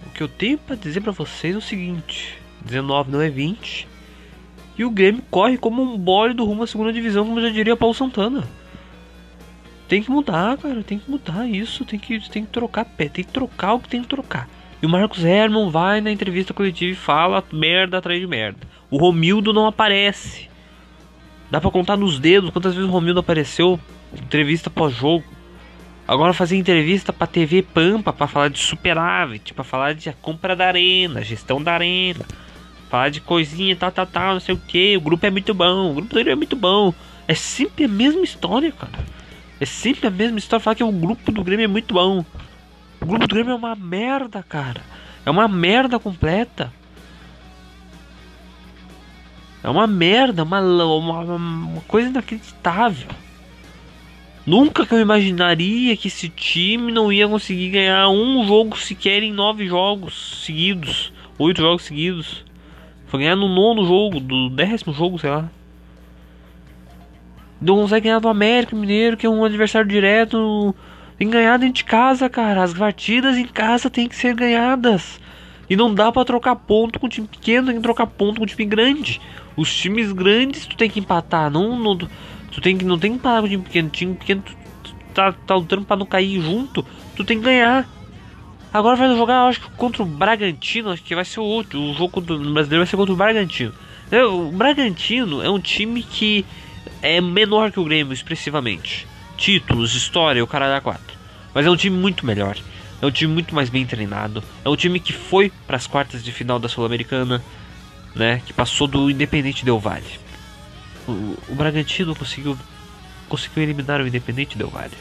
O 0.08 0.10
que 0.12 0.22
eu 0.22 0.28
tenho 0.28 0.58
pra 0.58 0.76
dizer 0.76 1.02
pra 1.02 1.12
vocês 1.12 1.56
é 1.56 1.58
o 1.58 1.62
seguinte: 1.62 2.38
19 2.66 3.12
não 3.12 3.22
é 3.22 3.30
20. 3.30 3.88
E 4.78 4.84
o 4.84 4.90
Grêmio 4.90 5.24
corre 5.30 5.58
como 5.58 5.82
um 5.84 5.98
bode 5.98 6.34
do 6.34 6.46
rumo 6.46 6.64
à 6.64 6.68
segunda 6.68 6.92
divisão, 6.92 7.26
como 7.26 7.42
já 7.42 7.50
diria 7.50 7.78
Paulo 7.78 7.94
Santana. 7.94 8.44
Tem 9.88 10.02
que 10.02 10.10
mudar, 10.10 10.58
cara, 10.58 10.82
tem 10.84 10.98
que 10.98 11.10
mudar 11.10 11.48
isso, 11.48 11.86
tem 11.86 12.00
que, 12.00 12.20
tem 12.30 12.44
que 12.44 12.52
trocar 12.52 12.86
pé, 12.86 13.08
tem 13.08 13.24
que 13.24 13.32
trocar 13.32 13.74
o 13.74 13.80
que 13.80 13.90
tem 13.90 14.02
que 14.02 14.08
trocar. 14.08 14.50
E 14.82 14.86
o 14.86 14.90
Marcos 14.90 15.24
Herman 15.24 15.70
vai 15.70 16.02
na 16.02 16.12
entrevista 16.12 16.54
coletiva 16.54 16.92
e 16.92 16.96
fala 16.96 17.44
merda 17.54 18.00
atrás 18.00 18.20
de 18.20 18.26
merda. 18.28 18.60
O 18.90 18.98
Romildo 18.98 19.54
não 19.54 19.68
aparece. 19.68 20.50
Dá 21.50 21.62
pra 21.62 21.70
contar 21.70 21.96
nos 21.96 22.20
dedos 22.20 22.50
quantas 22.50 22.74
vezes 22.74 22.90
o 22.90 22.92
Romildo 22.92 23.20
apareceu 23.20 23.80
entrevista 24.14 24.70
pós-jogo. 24.70 25.24
Agora 26.08 26.34
fazer 26.34 26.58
entrevista 26.58 27.14
pra 27.14 27.26
TV 27.26 27.62
Pampa 27.62 28.12
pra 28.12 28.28
falar 28.28 28.50
de 28.50 28.60
superávit, 28.60 29.54
pra 29.54 29.64
falar 29.64 29.94
de 29.94 30.10
a 30.10 30.14
compra 30.14 30.56
da 30.56 30.68
arena, 30.68 31.22
gestão 31.22 31.64
da 31.64 31.74
arena, 31.74 32.26
falar 32.90 33.10
de 33.10 33.22
coisinha, 33.22 33.76
tal, 33.76 33.92
tal, 33.92 34.06
tal, 34.06 34.34
não 34.34 34.40
sei 34.42 34.54
o 34.54 34.58
que. 34.58 34.98
O 34.98 35.02
grupo 35.02 35.26
é 35.26 35.30
muito 35.30 35.54
bom, 35.54 35.92
o 35.92 35.94
grupo 35.94 36.10
do 36.10 36.16
Grêmio 36.16 36.34
é 36.34 36.36
muito 36.36 36.56
bom. 36.58 36.94
É 37.26 37.34
sempre 37.34 37.86
a 37.86 37.88
mesma 37.88 38.22
história, 38.22 38.72
cara. 38.72 39.00
É 39.62 39.66
sempre 39.66 40.06
a 40.08 40.12
mesma 40.12 40.38
história. 40.38 40.62
Falar 40.62 40.76
que 40.76 40.84
o 40.84 40.92
grupo 40.92 41.32
do 41.32 41.42
Grêmio 41.42 41.64
é 41.64 41.68
muito 41.68 41.94
bom. 41.94 42.26
O 43.00 43.06
grupo 43.06 43.26
do 43.26 43.34
Grêmio 43.34 43.54
é 43.54 43.56
uma 43.56 43.74
merda, 43.74 44.44
cara. 44.44 44.82
É 45.26 45.32
uma 45.32 45.48
merda 45.48 45.98
completa. 45.98 46.72
É 49.64 49.70
uma 49.70 49.88
merda, 49.88 50.44
uma, 50.44 50.60
uma, 50.60 51.22
uma 51.22 51.82
coisa 51.88 52.10
inacreditável. 52.10 53.08
Nunca 54.46 54.86
que 54.86 54.94
eu 54.94 55.00
imaginaria 55.00 55.96
que 55.96 56.10
esse 56.10 56.28
time 56.28 56.92
não 56.92 57.14
ia 57.14 57.28
conseguir 57.28 57.70
ganhar 57.70 58.10
um 58.10 58.46
jogo 58.46 58.78
sequer 58.78 59.24
em 59.24 59.32
nove 59.32 59.66
jogos 59.68 60.44
seguidos. 60.46 61.14
Oito 61.40 61.62
jogos 61.62 61.84
seguidos. 61.84 62.44
Foi 63.08 63.22
ganhar 63.22 63.38
no 63.38 63.48
nono 63.48 63.86
jogo, 63.86 64.20
do 64.20 64.50
décimo 64.50 64.94
jogo, 64.94 65.18
sei 65.18 65.30
lá. 65.30 65.50
Não 67.62 67.76
consegue 67.76 68.04
ganhar 68.04 68.20
do 68.20 68.28
América 68.28 68.76
Mineiro, 68.76 69.16
que 69.16 69.26
é 69.26 69.30
um 69.30 69.46
adversário 69.46 69.88
direto. 69.88 70.76
Tem 71.18 71.28
que 71.28 71.34
ganhar 71.34 71.58
dentro 71.58 71.76
de 71.76 71.86
casa, 71.86 72.30
cara. 72.30 72.64
As 72.64 72.74
partidas 72.74 73.38
em 73.38 73.46
casa 73.46 73.90
tem 73.90 74.10
que 74.10 74.16
ser 74.16 74.36
ganhadas. 74.36 75.22
E 75.70 75.76
não 75.78 75.96
dá 75.96 76.12
pra 76.12 76.26
trocar 76.26 76.58
ponto 76.58 77.00
com 77.00 77.08
time 77.08 77.28
pequeno, 77.28 77.68
tem 77.68 77.78
que 77.78 77.82
trocar 77.82 78.08
ponto 78.08 78.42
com 78.42 78.46
time 78.46 78.66
grande. 78.66 79.22
Os 79.56 79.74
times 79.74 80.12
grandes 80.12 80.66
tu 80.66 80.76
tem 80.76 80.90
que 80.90 81.00
empatar, 81.00 81.50
não, 81.50 81.80
não 81.80 81.98
tu 82.54 82.62
tem 82.62 82.78
que 82.78 82.86
não 82.86 82.98
tem 82.98 83.12
que 83.12 83.18
empatar 83.18 83.42
com 83.42 83.48
o 83.48 83.50
time 83.50 83.64
pequeno, 83.64 84.16
pequeno 84.16 84.42
tu, 84.42 84.56
tu 84.84 84.96
tá, 85.14 85.34
tá 85.34 85.56
lutando 85.56 85.84
pra 85.84 85.98
não 85.98 86.06
cair 86.06 86.40
junto, 86.42 86.86
tu 87.16 87.26
tem 87.26 87.38
que 87.40 87.44
ganhar. 87.44 87.90
Agora 88.72 88.96
vai 88.96 89.16
jogar, 89.16 89.48
acho 89.48 89.62
que 89.62 89.70
contra 89.72 90.02
o 90.02 90.06
Bragantino, 90.06 90.90
acho 90.90 91.04
que 91.04 91.14
vai 91.14 91.26
ser 91.26 91.40
o 91.40 91.44
outro. 91.44 91.80
O 91.80 91.94
jogo 91.94 92.22
do 92.22 92.38
brasileiro 92.54 92.84
vai 92.84 92.88
ser 92.88 92.96
contra 92.96 93.14
o 93.14 93.18
Bragantino. 93.18 93.74
É, 94.12 94.24
O 94.24 94.52
Bragantino 94.52 95.44
é 95.44 95.50
um 95.50 95.60
time 95.60 96.02
que 96.02 96.46
é 97.02 97.22
menor 97.22 97.72
que 97.72 97.80
o 97.80 97.84
Grêmio 97.84 98.14
expressivamente. 98.14 99.08
Títulos, 99.38 99.94
história, 99.94 100.44
o 100.44 100.48
cara 100.48 100.70
dá 100.70 100.82
4. 100.82 101.02
Mas 101.54 101.66
é 101.66 101.70
um 101.70 101.76
time 101.76 101.96
muito 101.96 102.26
melhor. 102.26 102.58
É 103.02 103.06
um 103.06 103.12
time 103.12 103.34
muito 103.34 103.54
mais 103.54 103.70
bem 103.70 103.86
treinado. 103.86 104.44
É 104.64 104.70
um 104.70 104.76
time 104.76 105.00
que 105.00 105.14
foi 105.14 105.52
para 105.68 105.78
as 105.78 105.86
quartas 105.86 106.24
de 106.24 106.32
final 106.32 106.58
da 106.58 106.70
Sul-Americana, 106.70 107.44
né? 108.16 108.42
Que 108.46 108.54
passou 108.54 108.88
do 108.88 109.10
Independente 109.10 109.66
Del 109.66 109.80
Valle. 109.80 110.23
O, 111.08 111.38
o 111.50 111.56
Bragantino 111.56 112.16
conseguiu 112.16 112.58
conseguiu 113.28 113.64
eliminar 113.64 114.00
o 114.02 114.08
Independente 114.08 114.58
Del 114.58 114.70
Valle. 114.70 114.96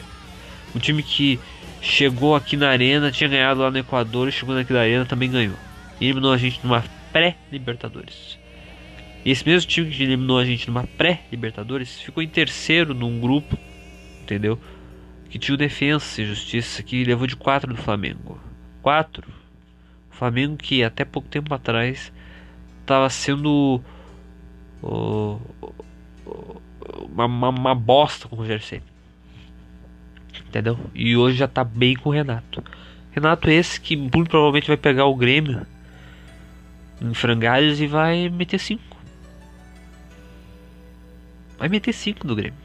Um 0.75 0.79
time 0.79 1.03
que 1.03 1.39
chegou 1.81 2.35
aqui 2.35 2.57
na 2.57 2.69
arena, 2.69 3.11
tinha 3.11 3.29
ganhado 3.29 3.61
lá 3.61 3.69
no 3.69 3.77
Equador, 3.77 4.31
chegou 4.31 4.57
aqui 4.57 4.73
na 4.73 4.79
arena 4.79 5.05
também 5.05 5.29
ganhou. 5.29 5.55
E 6.01 6.05
eliminou 6.05 6.31
a 6.33 6.37
gente 6.37 6.59
numa 6.63 6.83
pré-Libertadores. 7.11 8.39
E 9.23 9.29
esse 9.31 9.47
mesmo 9.47 9.69
time 9.69 9.91
que 9.91 10.03
eliminou 10.03 10.39
a 10.39 10.45
gente 10.45 10.67
numa 10.67 10.83
pré-Libertadores 10.83 12.01
ficou 12.01 12.23
em 12.23 12.27
terceiro 12.27 12.93
num 12.93 13.19
grupo, 13.19 13.57
entendeu? 14.21 14.59
Que 15.29 15.37
tinha 15.37 15.53
o 15.55 15.57
Defensa 15.57 16.21
e 16.21 16.25
Justiça, 16.25 16.81
que 16.81 17.03
levou 17.03 17.27
de 17.27 17.35
4 17.35 17.73
do 17.73 17.81
Flamengo. 17.81 18.39
4. 18.81 19.23
O 20.11 20.15
Flamengo 20.15 20.57
que 20.57 20.83
até 20.83 21.05
pouco 21.05 21.27
tempo 21.27 21.53
atrás 21.53 22.11
estava 22.81 23.09
sendo 23.09 23.81
o- 24.81 25.39
uma, 27.09 27.25
uma, 27.25 27.49
uma 27.49 27.75
bosta 27.75 28.27
com 28.27 28.35
o 28.37 28.59
Ceni. 28.59 28.83
Entendeu? 30.47 30.79
E 30.93 31.15
hoje 31.15 31.37
já 31.37 31.47
tá 31.47 31.63
bem 31.63 31.95
com 31.95 32.09
o 32.09 32.11
Renato. 32.11 32.63
Renato 33.11 33.49
esse 33.49 33.79
que 33.79 33.95
muito 33.95 34.29
provavelmente 34.29 34.67
vai 34.67 34.77
pegar 34.77 35.05
o 35.05 35.15
Grêmio 35.15 35.65
em 37.01 37.13
frangalhos 37.13 37.79
e 37.81 37.87
vai 37.87 38.29
meter 38.29 38.59
5. 38.59 38.81
Vai 41.57 41.69
meter 41.69 41.93
5 41.93 42.25
do 42.25 42.35
Grêmio. 42.35 42.59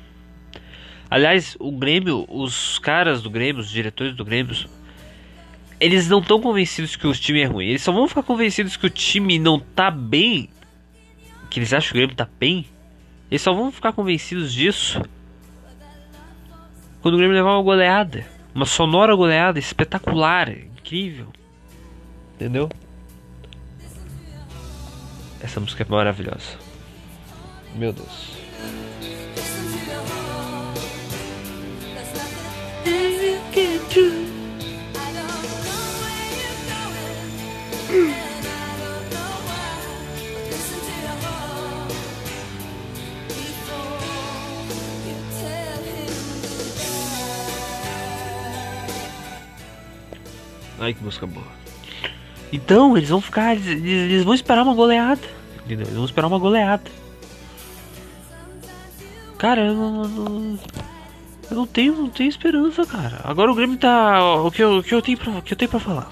Aliás, 1.10 1.56
o 1.58 1.72
Grêmio, 1.72 2.26
os 2.28 2.78
caras 2.78 3.22
do 3.22 3.30
Grêmio, 3.30 3.60
os 3.60 3.70
diretores 3.70 4.14
do 4.14 4.24
Grêmio, 4.24 4.54
eles 5.80 6.08
não 6.08 6.18
estão 6.18 6.40
convencidos 6.40 6.96
que 6.96 7.06
o 7.06 7.12
time 7.12 7.40
é 7.40 7.46
ruim. 7.46 7.66
Eles 7.66 7.82
só 7.82 7.92
vão 7.92 8.08
ficar 8.08 8.22
convencidos 8.22 8.76
que 8.76 8.86
o 8.86 8.90
time 8.90 9.38
não 9.38 9.58
tá 9.58 9.90
bem. 9.90 10.50
Que 11.48 11.58
eles 11.60 11.72
acham 11.72 11.88
que 11.88 11.94
o 11.94 11.98
Grêmio 11.98 12.16
tá 12.16 12.28
bem. 12.38 12.66
Eles 13.30 13.42
só 13.42 13.52
vão 13.52 13.70
ficar 13.70 13.92
convencidos 13.92 14.52
disso 14.52 15.02
quando 17.00 17.14
o 17.14 17.18
Grêmio 17.18 17.36
levar 17.36 17.54
uma 17.54 17.62
goleada. 17.62 18.26
Uma 18.54 18.66
sonora 18.66 19.14
goleada 19.14 19.58
espetacular, 19.58 20.50
incrível. 20.50 21.28
Entendeu? 22.34 22.68
Essa 25.40 25.60
música 25.60 25.84
é 25.84 25.86
maravilhosa. 25.88 26.56
Meu 27.74 27.92
Deus. 27.92 28.38
Ai 50.80 50.94
que 50.94 51.02
música 51.02 51.26
boa. 51.26 51.46
Então, 52.52 52.96
eles 52.96 53.08
vão 53.08 53.20
ficar. 53.20 53.52
Eles, 53.54 53.66
eles 53.66 54.24
vão 54.24 54.34
esperar 54.34 54.62
uma 54.62 54.74
goleada. 54.74 55.20
Entendeu? 55.64 55.86
Eles 55.86 55.96
vão 55.96 56.04
esperar 56.04 56.26
uma 56.28 56.38
goleada. 56.38 56.90
Cara, 59.38 59.62
eu 59.66 59.74
não. 59.74 60.04
não- 60.08 60.58
eu 61.50 61.56
não 61.56 61.66
tenho, 61.66 61.94
não 61.94 62.10
tenho 62.10 62.28
esperança, 62.28 62.84
cara. 62.84 63.20
Agora 63.24 63.50
o 63.50 63.54
Grêmio 63.54 63.78
tá. 63.78 64.22
O 64.42 64.50
que 64.50 64.62
eu, 64.62 64.78
o 64.78 64.82
que 64.82 64.94
eu, 64.94 65.00
tenho, 65.00 65.16
pra, 65.16 65.30
o 65.30 65.40
que 65.42 65.54
eu 65.54 65.56
tenho 65.56 65.70
pra 65.70 65.80
falar? 65.80 66.10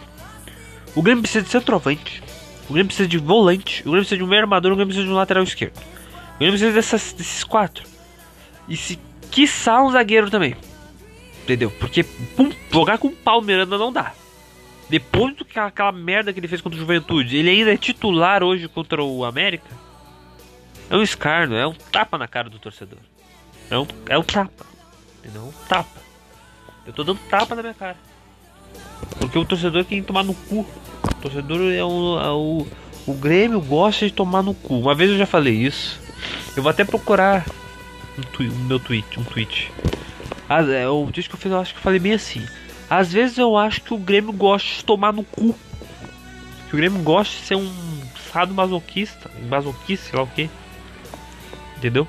O 0.95 1.03
Grêmio 1.03 1.21
precisa 1.23 1.45
de 1.45 1.51
centroavante. 1.51 2.23
O 2.71 2.73
Grêmio 2.73 2.87
precisa 2.87 3.07
de 3.09 3.19
volante. 3.19 3.81
O 3.83 3.91
Grêmio 3.91 4.01
precisa 4.01 4.17
de 4.17 4.25
um 4.25 4.27
meio 4.27 4.41
armador. 4.43 4.73
O 4.73 4.77
Grêmio 4.77 4.89
precisa 4.89 5.07
de 5.07 5.13
um 5.13 5.17
lateral 5.17 5.45
esquerdo. 5.45 5.77
O 5.77 6.39
Grêmio 6.39 6.53
precisa 6.53 6.73
dessas, 6.73 7.13
desses 7.13 7.45
quatro. 7.45 7.85
E 8.67 8.77
se 8.79 8.99
quiçá 9.31 9.83
um 9.83 9.91
zagueiro 9.91 10.31
também. 10.31 10.57
Entendeu? 11.43 11.71
Porque 11.71 12.03
pum, 12.03 12.51
jogar 12.73 12.97
com 12.97 13.09
o 13.09 13.13
Palmeiranda 13.13 13.77
não 13.77 13.93
dá. 13.93 14.15
Depois 14.89 15.35
do 15.35 15.45
que 15.45 15.59
aquela 15.59 15.93
merda 15.93 16.33
que 16.33 16.39
ele 16.39 16.49
fez 16.49 16.61
contra 16.61 16.77
o 16.77 16.81
Juventude, 16.81 17.37
ele 17.37 17.51
ainda 17.51 17.73
é 17.73 17.77
titular 17.77 18.43
hoje 18.43 18.69
contra 18.69 19.03
o 19.03 19.25
América. 19.25 19.69
É 20.89 20.97
um 20.97 21.03
escárnio, 21.03 21.57
é 21.57 21.67
um 21.67 21.73
tapa 21.73 22.17
na 22.17 22.29
cara 22.29 22.49
do 22.49 22.59
torcedor. 22.59 22.99
É 23.69 23.77
um, 23.77 23.87
é 24.09 24.17
um 24.17 24.23
tapa. 24.23 24.65
Entendeu? 25.19 25.43
Um 25.43 25.67
tapa. 25.69 26.01
Eu 26.87 26.93
tô 26.93 27.03
dando 27.03 27.19
tapa 27.29 27.55
na 27.57 27.63
minha 27.63 27.75
cara. 27.75 27.97
Porque 29.19 29.39
o 29.39 29.45
torcedor 29.45 29.85
tem 29.85 30.01
que 30.01 30.07
tomar 30.07 30.23
no 30.23 30.35
cu. 30.35 30.61
O 30.61 31.15
torcedor 31.21 31.73
é 31.73 31.83
o, 31.83 32.21
é 32.21 32.31
o. 32.31 32.67
O 33.07 33.15
Grêmio 33.15 33.61
gosta 33.61 34.07
de 34.07 34.13
tomar 34.13 34.43
no 34.43 34.55
cu. 34.55 34.79
Uma 34.79 34.95
vez 34.95 35.11
eu 35.11 35.19
já 35.19 35.27
falei 35.27 35.55
isso. 35.55 36.01
Eu 36.57 36.63
vou 36.63 36.71
até 36.71 36.85
procurar 36.85 37.45
um 38.41 38.67
meu 38.67 38.79
tweet, 38.79 39.19
um 39.19 39.25
tweet. 39.25 39.71
Ah, 40.49 40.63
é, 40.63 40.89
o 40.89 41.05
tweet 41.13 41.29
que 41.29 41.35
eu 41.35 41.39
fiz, 41.39 41.51
eu 41.51 41.59
acho 41.59 41.73
que 41.73 41.79
eu 41.79 41.83
falei 41.83 41.99
bem 41.99 42.13
assim. 42.13 42.47
Às 42.89 43.13
vezes 43.13 43.39
eu 43.39 43.57
acho 43.57 43.83
que 43.83 43.93
o 43.93 43.99
Grêmio 43.99 44.33
gosta 44.33 44.69
de 44.69 44.85
tomar 44.85 45.13
no 45.13 45.25
cu. 45.25 45.55
Que 46.69 46.75
o 46.75 46.77
Grêmio 46.77 47.03
gosta 47.03 47.37
de 47.37 47.47
ser 47.47 47.57
um 47.57 47.73
sado 48.33 48.55
masoquista. 48.55 49.31
Masoquista, 49.49 50.11
sei 50.11 50.19
lá 50.19 50.25
o 50.25 50.29
que. 50.29 50.49
Entendeu? 51.77 52.07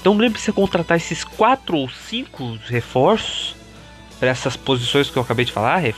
Então 0.00 0.12
o 0.12 0.16
Grêmio 0.16 0.32
precisa 0.32 0.52
contratar 0.52 0.96
esses 0.96 1.24
quatro 1.24 1.76
ou 1.76 1.88
cinco 1.88 2.58
reforços 2.66 3.56
para 4.20 4.28
essas 4.28 4.56
posições 4.56 5.10
que 5.10 5.16
eu 5.16 5.22
acabei 5.22 5.44
de 5.44 5.52
falar, 5.52 5.84
é, 5.84 5.94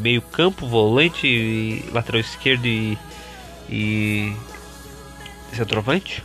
meio 0.00 0.20
campo, 0.20 0.66
volante, 0.66 1.84
lateral 1.92 2.20
esquerdo 2.20 2.66
e, 2.66 2.98
e 3.68 4.36
centroavante. 5.52 6.22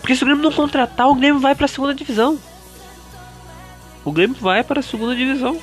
Porque 0.00 0.16
se 0.16 0.22
o 0.22 0.26
Grêmio 0.26 0.42
não 0.42 0.52
contratar, 0.52 1.08
o 1.08 1.14
Grêmio 1.14 1.40
vai 1.40 1.54
para 1.54 1.66
a 1.66 1.68
segunda 1.68 1.94
divisão. 1.94 2.38
O 4.06 4.12
Grêmio 4.12 4.36
vai 4.40 4.62
para 4.62 4.78
a 4.78 4.82
segunda 4.82 5.16
divisão. 5.16 5.60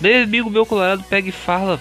Daí 0.00 0.22
amigo 0.22 0.48
meu 0.48 0.64
colorado 0.64 1.04
pega 1.04 1.28
e 1.28 1.32
fala 1.32 1.78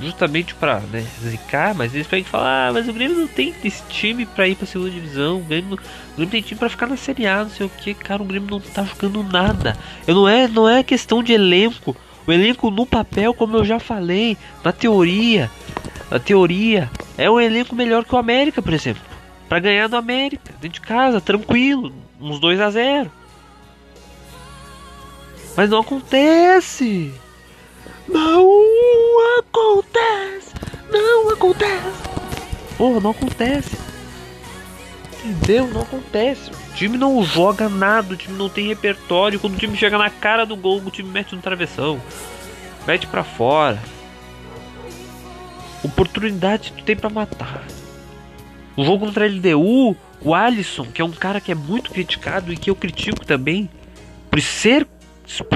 justamente 0.00 0.54
pra 0.54 0.80
né, 0.80 1.04
zicar, 1.22 1.74
mas 1.74 1.94
eles 1.94 2.06
pegam 2.06 2.26
e 2.26 2.30
falam, 2.30 2.46
ah, 2.46 2.70
mas 2.72 2.86
o 2.86 2.92
Grêmio 2.92 3.18
não 3.18 3.26
tem 3.26 3.54
esse 3.64 3.82
time 3.88 4.26
pra 4.26 4.46
ir 4.46 4.54
pra 4.54 4.66
segunda 4.66 4.90
divisão, 4.90 5.38
o 5.38 5.44
Grêmio, 5.44 5.74
o 5.74 6.16
Grêmio 6.16 6.30
tem 6.30 6.42
time 6.42 6.58
pra 6.58 6.68
ficar 6.68 6.86
na 6.86 6.96
Série 6.96 7.26
A, 7.26 7.42
não 7.44 7.50
sei 7.50 7.66
o 7.66 7.70
que, 7.70 7.94
cara, 7.94 8.22
o 8.22 8.26
Grêmio 8.26 8.50
não 8.50 8.60
tá 8.60 8.84
jogando 8.84 9.22
nada. 9.22 9.76
Eu 10.06 10.14
não 10.14 10.28
é, 10.28 10.46
não 10.46 10.68
é 10.68 10.82
questão 10.82 11.22
de 11.22 11.32
elenco. 11.32 11.96
O 12.26 12.32
elenco 12.32 12.70
no 12.70 12.86
papel, 12.86 13.32
como 13.32 13.56
eu 13.56 13.64
já 13.64 13.78
falei, 13.78 14.36
na 14.62 14.72
teoria, 14.72 15.50
na 16.10 16.18
teoria, 16.18 16.90
é 17.16 17.30
um 17.30 17.40
elenco 17.40 17.74
melhor 17.74 18.04
que 18.04 18.14
o 18.14 18.18
América, 18.18 18.60
por 18.60 18.72
exemplo. 18.72 19.02
Pra 19.48 19.58
ganhar 19.58 19.88
do 19.88 19.96
América, 19.96 20.52
dentro 20.60 20.80
de 20.80 20.86
casa, 20.86 21.20
tranquilo, 21.20 21.92
uns 22.20 22.38
2 22.38 22.60
a 22.60 22.70
0 22.70 23.19
Mas 25.56 25.70
não 25.70 25.80
acontece. 25.80 27.12
Não 28.08 29.38
acontece! 29.38 30.54
Não 30.90 31.30
acontece! 31.30 32.10
Porra, 32.76 33.00
não 33.00 33.10
acontece! 33.10 33.76
Entendeu? 35.24 35.68
Não 35.68 35.82
acontece. 35.82 36.50
O 36.50 36.74
time 36.74 36.96
não 36.96 37.22
joga 37.22 37.68
nada, 37.68 38.14
o 38.14 38.16
time 38.16 38.36
não 38.36 38.48
tem 38.48 38.68
repertório. 38.68 39.38
Quando 39.38 39.54
o 39.54 39.58
time 39.58 39.76
chega 39.76 39.98
na 39.98 40.08
cara 40.08 40.46
do 40.46 40.56
gol, 40.56 40.80
o 40.84 40.90
time 40.90 41.10
mete 41.10 41.34
no 41.34 41.42
travessão. 41.42 42.00
Mete 42.86 43.06
pra 43.06 43.22
fora. 43.22 43.78
Oportunidade 45.82 46.72
tu 46.76 46.82
tem 46.82 46.96
pra 46.96 47.10
matar. 47.10 47.64
O 48.76 48.84
jogo 48.84 49.06
contra 49.06 49.26
a 49.26 49.28
LDU, 49.28 49.96
o 50.22 50.34
Alisson, 50.34 50.86
que 50.86 51.02
é 51.02 51.04
um 51.04 51.10
cara 51.10 51.40
que 51.40 51.52
é 51.52 51.54
muito 51.54 51.90
criticado 51.90 52.52
e 52.52 52.56
que 52.56 52.70
eu 52.70 52.76
critico 52.76 53.26
também, 53.26 53.68
por 54.30 54.40
ser 54.40 54.86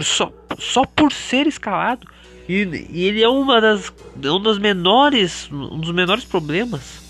só, 0.02 0.32
só 0.58 0.84
por 0.84 1.12
ser 1.12 1.46
escalado. 1.46 2.06
E, 2.48 2.86
e 2.90 3.04
ele 3.04 3.22
é 3.22 3.28
uma 3.28 3.60
das 3.60 3.92
um 4.16 4.42
das 4.42 4.58
menores 4.58 5.48
um 5.50 5.80
dos 5.80 5.92
menores 5.92 6.24
problemas 6.24 7.02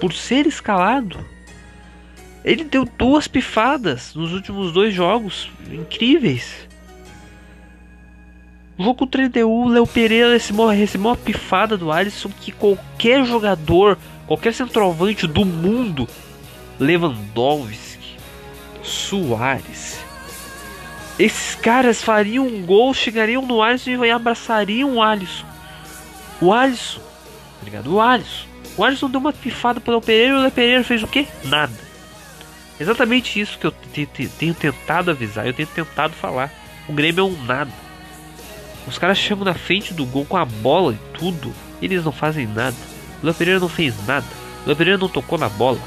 por 0.00 0.12
ser 0.12 0.46
escalado. 0.46 1.18
Ele 2.44 2.62
deu 2.62 2.84
duas 2.84 3.26
pifadas 3.26 4.14
nos 4.14 4.32
últimos 4.32 4.72
dois 4.72 4.94
jogos 4.94 5.50
incríveis. 5.70 6.66
Jogo 8.78 8.94
contra 8.94 9.22
a 9.22 9.26
LDU, 9.26 9.48
o 9.48 9.68
Léo 9.68 9.86
Pereira 9.86 10.32
recebeu, 10.32 10.68
recebeu 10.68 11.08
uma 11.08 11.16
pifada 11.16 11.78
do 11.78 11.90
Alisson 11.90 12.30
que 12.40 12.52
qualquer 12.52 13.24
jogador, 13.24 13.98
qualquer 14.26 14.52
centroavante 14.52 15.26
do 15.26 15.46
mundo, 15.46 16.06
Lewandowski, 16.78 18.16
Soares, 18.82 19.98
esses 21.18 21.54
caras 21.54 22.02
fariam 22.02 22.46
um 22.46 22.62
gol, 22.64 22.92
chegariam 22.92 23.42
no 23.46 23.62
Alisson 23.62 24.04
e 24.04 24.10
abraçariam 24.10 24.94
o 24.96 25.02
Alisson. 25.02 25.46
O 26.40 26.52
Alisson, 26.52 27.00
tá 27.00 27.64
ligado? 27.64 27.94
O 27.94 28.00
Alisson. 28.00 28.46
O 28.76 28.84
Alisson 28.84 29.08
deu 29.08 29.20
uma 29.20 29.32
pifada 29.32 29.80
pro 29.80 29.92
Léo 29.92 30.00
Pereira 30.02 30.34
e 30.34 30.36
o 30.38 30.40
Léo 30.42 30.50
Pereira 30.50 30.84
fez 30.84 31.02
o 31.02 31.06
quê? 31.06 31.26
Nada. 31.44 31.72
Exatamente 32.78 33.40
isso 33.40 33.58
que 33.58 33.66
eu 33.66 33.70
te- 33.72 34.04
te- 34.04 34.28
tenho 34.28 34.52
tentado 34.52 35.10
avisar, 35.10 35.46
eu 35.46 35.54
tenho 35.54 35.68
tentado 35.68 36.12
falar. 36.12 36.52
O 36.86 36.92
Grêmio 36.92 37.22
é 37.22 37.24
um 37.24 37.44
nada. 37.44 37.70
Os 38.86 38.98
caras 38.98 39.16
chegam 39.16 39.44
na 39.44 39.54
frente 39.54 39.94
do 39.94 40.04
gol 40.04 40.26
com 40.26 40.36
a 40.36 40.44
bola 40.44 40.92
e 40.92 41.18
tudo, 41.18 41.52
e 41.80 41.86
eles 41.86 42.04
não 42.04 42.12
fazem 42.12 42.46
nada. 42.46 42.76
O 43.22 43.26
Léo 43.26 43.34
Pereira 43.34 43.58
não 43.58 43.68
fez 43.68 43.94
nada. 44.06 44.26
O 44.64 44.68
Léo 44.68 44.76
Pereira 44.76 44.98
não 44.98 45.08
tocou 45.08 45.38
na 45.38 45.48
bola. 45.48 45.78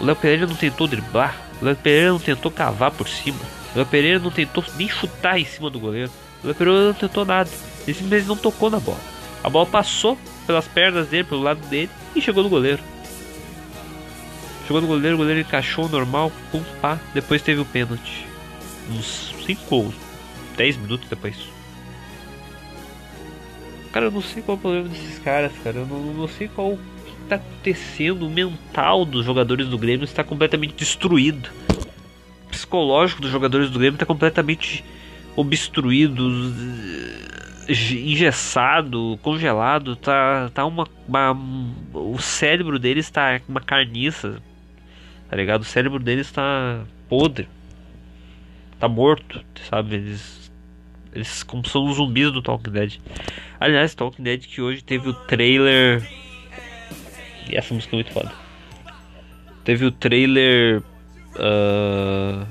O 0.00 0.04
Léo 0.04 0.16
Pereira 0.16 0.46
não 0.46 0.56
tentou 0.56 0.86
driblar. 0.86 1.36
O 1.60 1.64
Léo 1.66 1.76
Pereira 1.76 2.10
não 2.12 2.18
tentou 2.18 2.50
cavar 2.50 2.90
por 2.92 3.06
cima. 3.06 3.38
Léo 3.78 3.86
Pereira 3.86 4.18
não 4.18 4.30
tentou 4.32 4.64
nem 4.76 4.88
chutar 4.88 5.38
em 5.38 5.44
cima 5.44 5.70
do 5.70 5.78
goleiro. 5.78 6.10
O 6.42 6.46
Léo 6.48 6.56
Pereira 6.56 6.86
não 6.88 6.94
tentou 6.94 7.24
nada. 7.24 7.48
Ele 7.86 7.94
simplesmente 7.94 8.26
não 8.26 8.36
tocou 8.36 8.68
na 8.68 8.80
bola. 8.80 8.98
A 9.42 9.48
bola 9.48 9.66
passou 9.66 10.18
pelas 10.48 10.66
pernas 10.66 11.06
dele, 11.06 11.22
pelo 11.22 11.42
lado 11.42 11.60
dele 11.68 11.88
e 12.14 12.20
chegou 12.20 12.42
no 12.42 12.48
goleiro. 12.48 12.82
Chegou 14.66 14.82
no 14.82 14.88
goleiro, 14.88 15.14
o 15.14 15.18
goleiro 15.18 15.40
encaixou 15.40 15.88
normal, 15.88 16.32
pum, 16.50 16.60
pá. 16.80 16.98
Depois 17.14 17.40
teve 17.40 17.60
o 17.60 17.64
pênalti. 17.64 18.26
Uns 18.90 19.32
5 19.46 19.74
ou 19.74 19.94
10 20.56 20.76
minutos 20.78 21.08
depois. 21.08 21.36
Cara, 23.92 24.06
eu 24.06 24.10
não 24.10 24.20
sei 24.20 24.42
qual 24.42 24.56
é 24.56 24.58
o 24.58 24.60
problema 24.60 24.88
desses 24.88 25.20
caras, 25.20 25.52
cara. 25.62 25.78
Eu 25.78 25.86
não, 25.86 26.00
não 26.14 26.26
sei 26.26 26.48
qual 26.48 26.72
o 26.72 26.78
que 27.06 27.12
tá 27.28 27.36
acontecendo. 27.36 28.26
O 28.26 28.30
mental 28.30 29.04
dos 29.04 29.24
jogadores 29.24 29.68
do 29.68 29.78
Grêmio 29.78 30.04
está 30.04 30.24
completamente 30.24 30.74
destruído. 30.74 31.48
Psicológico 32.68 33.22
dos 33.22 33.30
jogadores 33.30 33.70
do 33.70 33.78
Grêmio 33.78 33.94
está 33.96 34.04
completamente 34.04 34.84
obstruído, 35.34 36.22
eh, 37.66 37.72
engessado, 37.72 39.18
congelado. 39.22 39.96
Tá, 39.96 40.50
tá 40.52 40.66
uma, 40.66 40.86
uma- 41.08 41.32
O 41.94 42.18
cérebro 42.18 42.78
deles 42.78 43.06
está 43.06 43.40
uma 43.48 43.60
carniça. 43.60 44.42
Tá 45.30 45.36
ligado? 45.36 45.62
O 45.62 45.64
cérebro 45.64 45.98
deles 45.98 46.30
tá 46.30 46.82
podre. 47.08 47.48
Tá 48.78 48.86
morto, 48.86 49.42
sabe? 49.70 49.94
Eles. 49.96 50.52
Eles 51.14 51.42
como 51.42 51.66
são 51.66 51.86
os 51.88 51.96
zumbis 51.96 52.30
do 52.30 52.42
Talking 52.42 52.70
Dead. 52.70 52.98
Aliás, 53.58 53.94
Talking 53.94 54.22
Dead 54.22 54.42
que 54.46 54.60
hoje 54.60 54.84
teve 54.84 55.08
o 55.08 55.14
trailer. 55.14 56.06
E 57.50 57.56
essa 57.56 57.72
música 57.72 57.94
é 57.94 57.96
muito 57.96 58.12
foda. 58.12 58.30
Teve 59.64 59.86
o 59.86 59.90
trailer. 59.90 60.82
ah, 61.36 62.46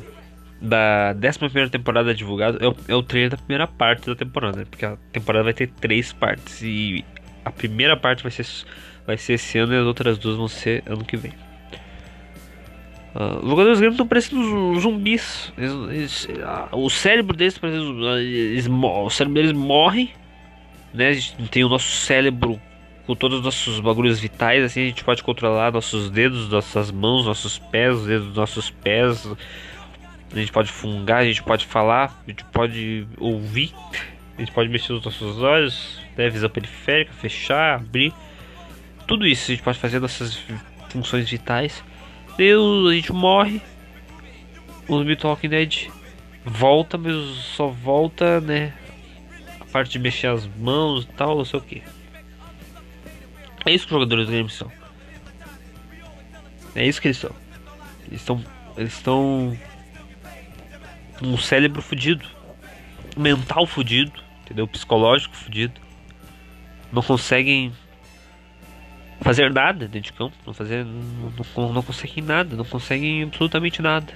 da 0.61 1.15
11 1.15 1.69
temporada 1.69 2.13
divulgado. 2.13 2.57
É 2.63 2.67
o, 2.67 2.75
é 2.87 2.95
o 2.95 3.03
trailer 3.03 3.31
da 3.31 3.37
primeira 3.37 3.67
parte 3.67 4.07
da 4.07 4.15
temporada, 4.15 4.59
né? 4.59 4.65
Porque 4.69 4.85
a 4.85 4.97
temporada 5.11 5.43
vai 5.43 5.53
ter 5.53 5.67
três 5.67 6.11
partes. 6.11 6.61
E 6.61 7.03
a 7.45 7.51
primeira 7.51 7.95
parte 7.95 8.23
vai 8.23 8.31
ser, 8.31 8.45
vai 9.05 9.17
ser 9.17 9.33
esse 9.33 9.57
ano 9.57 9.73
e 9.73 9.77
as 9.77 9.85
outras 9.85 10.17
duas 10.17 10.35
vão 10.35 10.47
ser 10.47 10.83
ano 10.87 11.03
que 11.05 11.15
vem. 11.17 11.33
Ah, 13.15 13.39
os 13.41 13.49
jogadores 13.49 13.77
do 13.77 13.81
Grêmio 13.81 13.93
estão 13.93 14.07
parecendo 14.07 14.43
zu- 14.43 14.79
zumbis. 14.81 15.53
Eles- 15.57 15.89
eles- 15.89 16.27
o 16.71 16.89
cérebro 16.89 17.35
deles 17.35 17.57
parece 17.57 17.79
zum- 17.79 18.07
ah, 18.07 18.19
eles, 18.21 18.67
o 18.67 19.09
cérebro 19.09 19.41
deles 19.41 19.53
morre. 19.57 20.11
Né? 20.93 21.09
A 21.09 21.13
gente 21.13 21.35
tem 21.49 21.63
o 21.63 21.69
nosso 21.69 21.89
cérebro 21.89 22.59
com 23.05 23.15
todos 23.15 23.39
os 23.39 23.43
nossos 23.45 23.79
bagulhos 23.79 24.19
vitais. 24.19 24.63
Assim, 24.63 24.81
a 24.81 24.85
gente 24.87 25.03
pode 25.03 25.23
controlar 25.23 25.71
nossos 25.71 26.09
dedos, 26.09 26.49
nossas 26.49 26.91
mãos, 26.91 27.25
nossos 27.25 27.57
pés, 27.57 27.95
os 27.97 28.05
dedos 28.05 28.27
dos 28.27 28.35
nossos 28.35 28.69
pés. 28.69 29.27
A 30.31 30.35
gente 30.35 30.51
pode 30.51 30.71
fungar, 30.71 31.17
a 31.17 31.25
gente 31.25 31.41
pode 31.43 31.65
falar, 31.65 32.21
a 32.25 32.29
gente 32.29 32.43
pode 32.45 33.07
ouvir, 33.17 33.73
a 34.37 34.39
gente 34.39 34.51
pode 34.51 34.69
mexer 34.69 34.93
os 34.93 35.03
nossos 35.03 35.41
olhos, 35.41 36.01
né? 36.17 36.29
visão 36.29 36.49
periférica, 36.49 37.13
fechar, 37.13 37.75
abrir. 37.75 38.13
Tudo 39.07 39.25
isso 39.25 39.51
a 39.51 39.55
gente 39.55 39.63
pode 39.63 39.79
fazer 39.79 39.99
nossas 39.99 40.37
funções 40.89 41.29
vitais. 41.29 41.83
Deus, 42.37 42.91
a 42.91 42.93
gente 42.93 43.13
morre. 43.13 43.61
O 44.87 44.97
zumbi 44.97 45.15
Talking 45.15 45.49
Dead 45.49 45.89
volta, 46.45 46.97
mas 46.97 47.13
só 47.55 47.67
volta, 47.67 48.39
né? 48.39 48.73
A 49.59 49.65
parte 49.65 49.91
de 49.91 49.99
mexer 49.99 50.27
as 50.27 50.45
mãos 50.45 51.03
e 51.03 51.07
tal, 51.07 51.37
não 51.37 51.45
sei 51.45 51.59
o 51.59 51.63
que. 51.63 51.83
É 53.65 53.71
isso 53.73 53.85
que 53.85 53.93
os 53.93 53.99
jogadores 53.99 54.25
do 54.25 54.31
Grêmio 54.31 54.49
são. 54.49 54.71
É 56.73 56.85
isso 56.85 57.01
que 57.01 57.07
eles 57.07 57.17
são. 57.17 57.31
Eles 58.07 58.21
estão. 58.21 58.43
Eles 58.77 58.93
estão. 58.93 59.57
Um 61.21 61.37
cérebro 61.37 61.81
fudido. 61.81 62.25
Mental 63.15 63.65
fudido. 63.65 64.13
Entendeu? 64.43 64.67
Psicológico 64.67 65.35
fudido. 65.35 65.79
Não 66.91 67.01
conseguem 67.01 67.73
fazer 69.21 69.51
nada 69.51 69.87
dentro 69.87 70.11
de 70.11 70.13
campo, 70.13 70.35
não 70.45 70.53
fazer, 70.53 70.85
não, 70.85 71.33
não, 71.55 71.73
não 71.73 71.83
conseguem 71.83 72.23
nada, 72.23 72.55
não 72.55 72.65
conseguem 72.65 73.23
absolutamente 73.23 73.81
nada. 73.81 74.13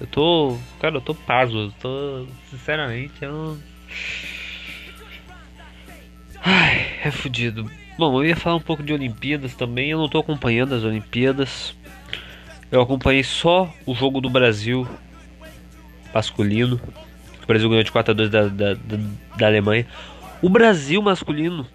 Eu 0.00 0.06
tô, 0.06 0.58
cara, 0.80 0.96
eu 0.96 1.00
tô 1.00 1.14
pasmo, 1.14 1.58
eu 1.58 1.72
tô, 1.80 2.26
sinceramente, 2.50 3.14
eu 3.20 3.32
não... 3.32 3.58
Ai, 6.44 7.00
é 7.02 7.10
fudido. 7.10 7.68
Bom, 7.98 8.22
eu 8.22 8.28
ia 8.28 8.36
falar 8.36 8.56
um 8.56 8.60
pouco 8.60 8.82
de 8.82 8.92
Olimpíadas 8.92 9.54
também, 9.54 9.90
eu 9.90 9.98
não 9.98 10.08
tô 10.08 10.18
acompanhando 10.18 10.74
as 10.74 10.84
Olimpíadas. 10.84 11.74
Eu 12.70 12.80
acompanhei 12.80 13.22
só 13.22 13.72
o 13.84 13.94
jogo 13.94 14.20
do 14.20 14.28
Brasil 14.28 14.86
masculino. 16.12 16.80
O 17.42 17.46
Brasil 17.46 17.68
ganhou 17.68 17.84
de 17.84 17.92
4 17.92 18.10
a 18.10 18.14
2 18.14 18.30
da, 18.30 18.48
da, 18.48 18.74
da, 18.74 18.98
da 19.36 19.46
Alemanha. 19.46 19.86
O 20.42 20.48
Brasil 20.48 21.00
masculino 21.00 21.66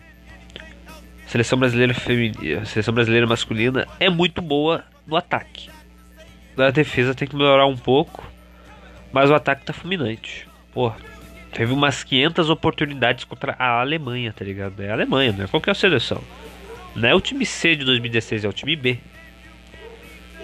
seleção 1.31 1.57
brasileira 1.57 1.93
feminina, 1.93 2.65
seleção 2.65 2.93
brasileira 2.93 3.25
masculina 3.25 3.87
é 4.01 4.09
muito 4.09 4.41
boa 4.41 4.83
no 5.07 5.15
ataque. 5.15 5.69
Na 6.57 6.71
defesa 6.71 7.15
tem 7.15 7.25
que 7.25 7.37
melhorar 7.37 7.65
um 7.67 7.77
pouco, 7.77 8.29
mas 9.13 9.29
o 9.29 9.33
ataque 9.33 9.63
tá 9.63 9.71
fulminante. 9.71 10.45
Pô, 10.73 10.91
teve 11.53 11.71
umas 11.71 12.03
500 12.03 12.49
oportunidades 12.49 13.23
contra 13.23 13.55
a 13.57 13.79
Alemanha, 13.79 14.33
tá 14.33 14.43
ligado? 14.43 14.77
É 14.81 14.89
a 14.89 14.93
Alemanha, 14.93 15.31
não 15.31 15.45
é 15.45 15.47
qualquer 15.47 15.73
seleção. 15.73 16.21
Não 16.93 17.07
é 17.07 17.15
o 17.15 17.21
time 17.21 17.45
C 17.45 17.77
de 17.77 17.85
2016, 17.85 18.43
é 18.43 18.49
o 18.49 18.53
time 18.53 18.75
B. 18.75 18.99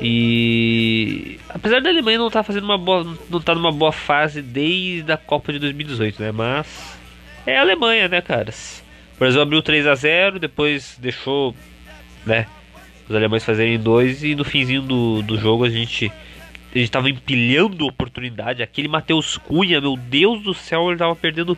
E 0.01 1.39
apesar 1.49 1.81
da 1.81 1.89
Alemanha 1.89 2.19
não 2.19 2.27
estar 2.27 2.43
fazendo 2.43 2.65
uma 2.65 2.77
boa, 2.77 3.17
não 3.29 3.41
tá 3.41 3.55
numa 3.55 3.71
boa 3.71 3.91
fase 3.91 4.41
desde 4.41 5.11
a 5.11 5.17
Copa 5.17 5.51
de 5.51 5.59
2018, 5.59 6.21
né? 6.21 6.31
Mas 6.31 6.97
é 7.45 7.57
a 7.57 7.61
Alemanha, 7.61 8.07
né, 8.07 8.21
caras? 8.21 8.83
O 9.15 9.19
Brasil 9.19 9.41
abriu 9.41 9.61
3 9.61 9.87
a 9.87 9.95
0 9.95 10.39
depois 10.39 10.97
deixou, 11.01 11.55
né, 12.25 12.45
os 13.09 13.15
alemães 13.15 13.43
fazerem 13.43 13.79
dois 13.79 14.23
e 14.23 14.35
no 14.35 14.43
finzinho 14.43 14.81
do, 14.83 15.21
do 15.23 15.37
jogo 15.39 15.63
a 15.63 15.69
gente 15.69 16.11
a 16.75 16.77
gente 16.77 16.91
tava 16.91 17.09
empilhando 17.09 17.87
oportunidade. 17.87 18.61
Aquele 18.61 18.87
Matheus 18.87 19.37
Cunha, 19.37 19.81
meu 19.81 19.95
Deus 19.95 20.43
do 20.43 20.53
céu, 20.53 20.89
ele 20.89 20.99
tava 20.99 21.15
perdendo 21.15 21.57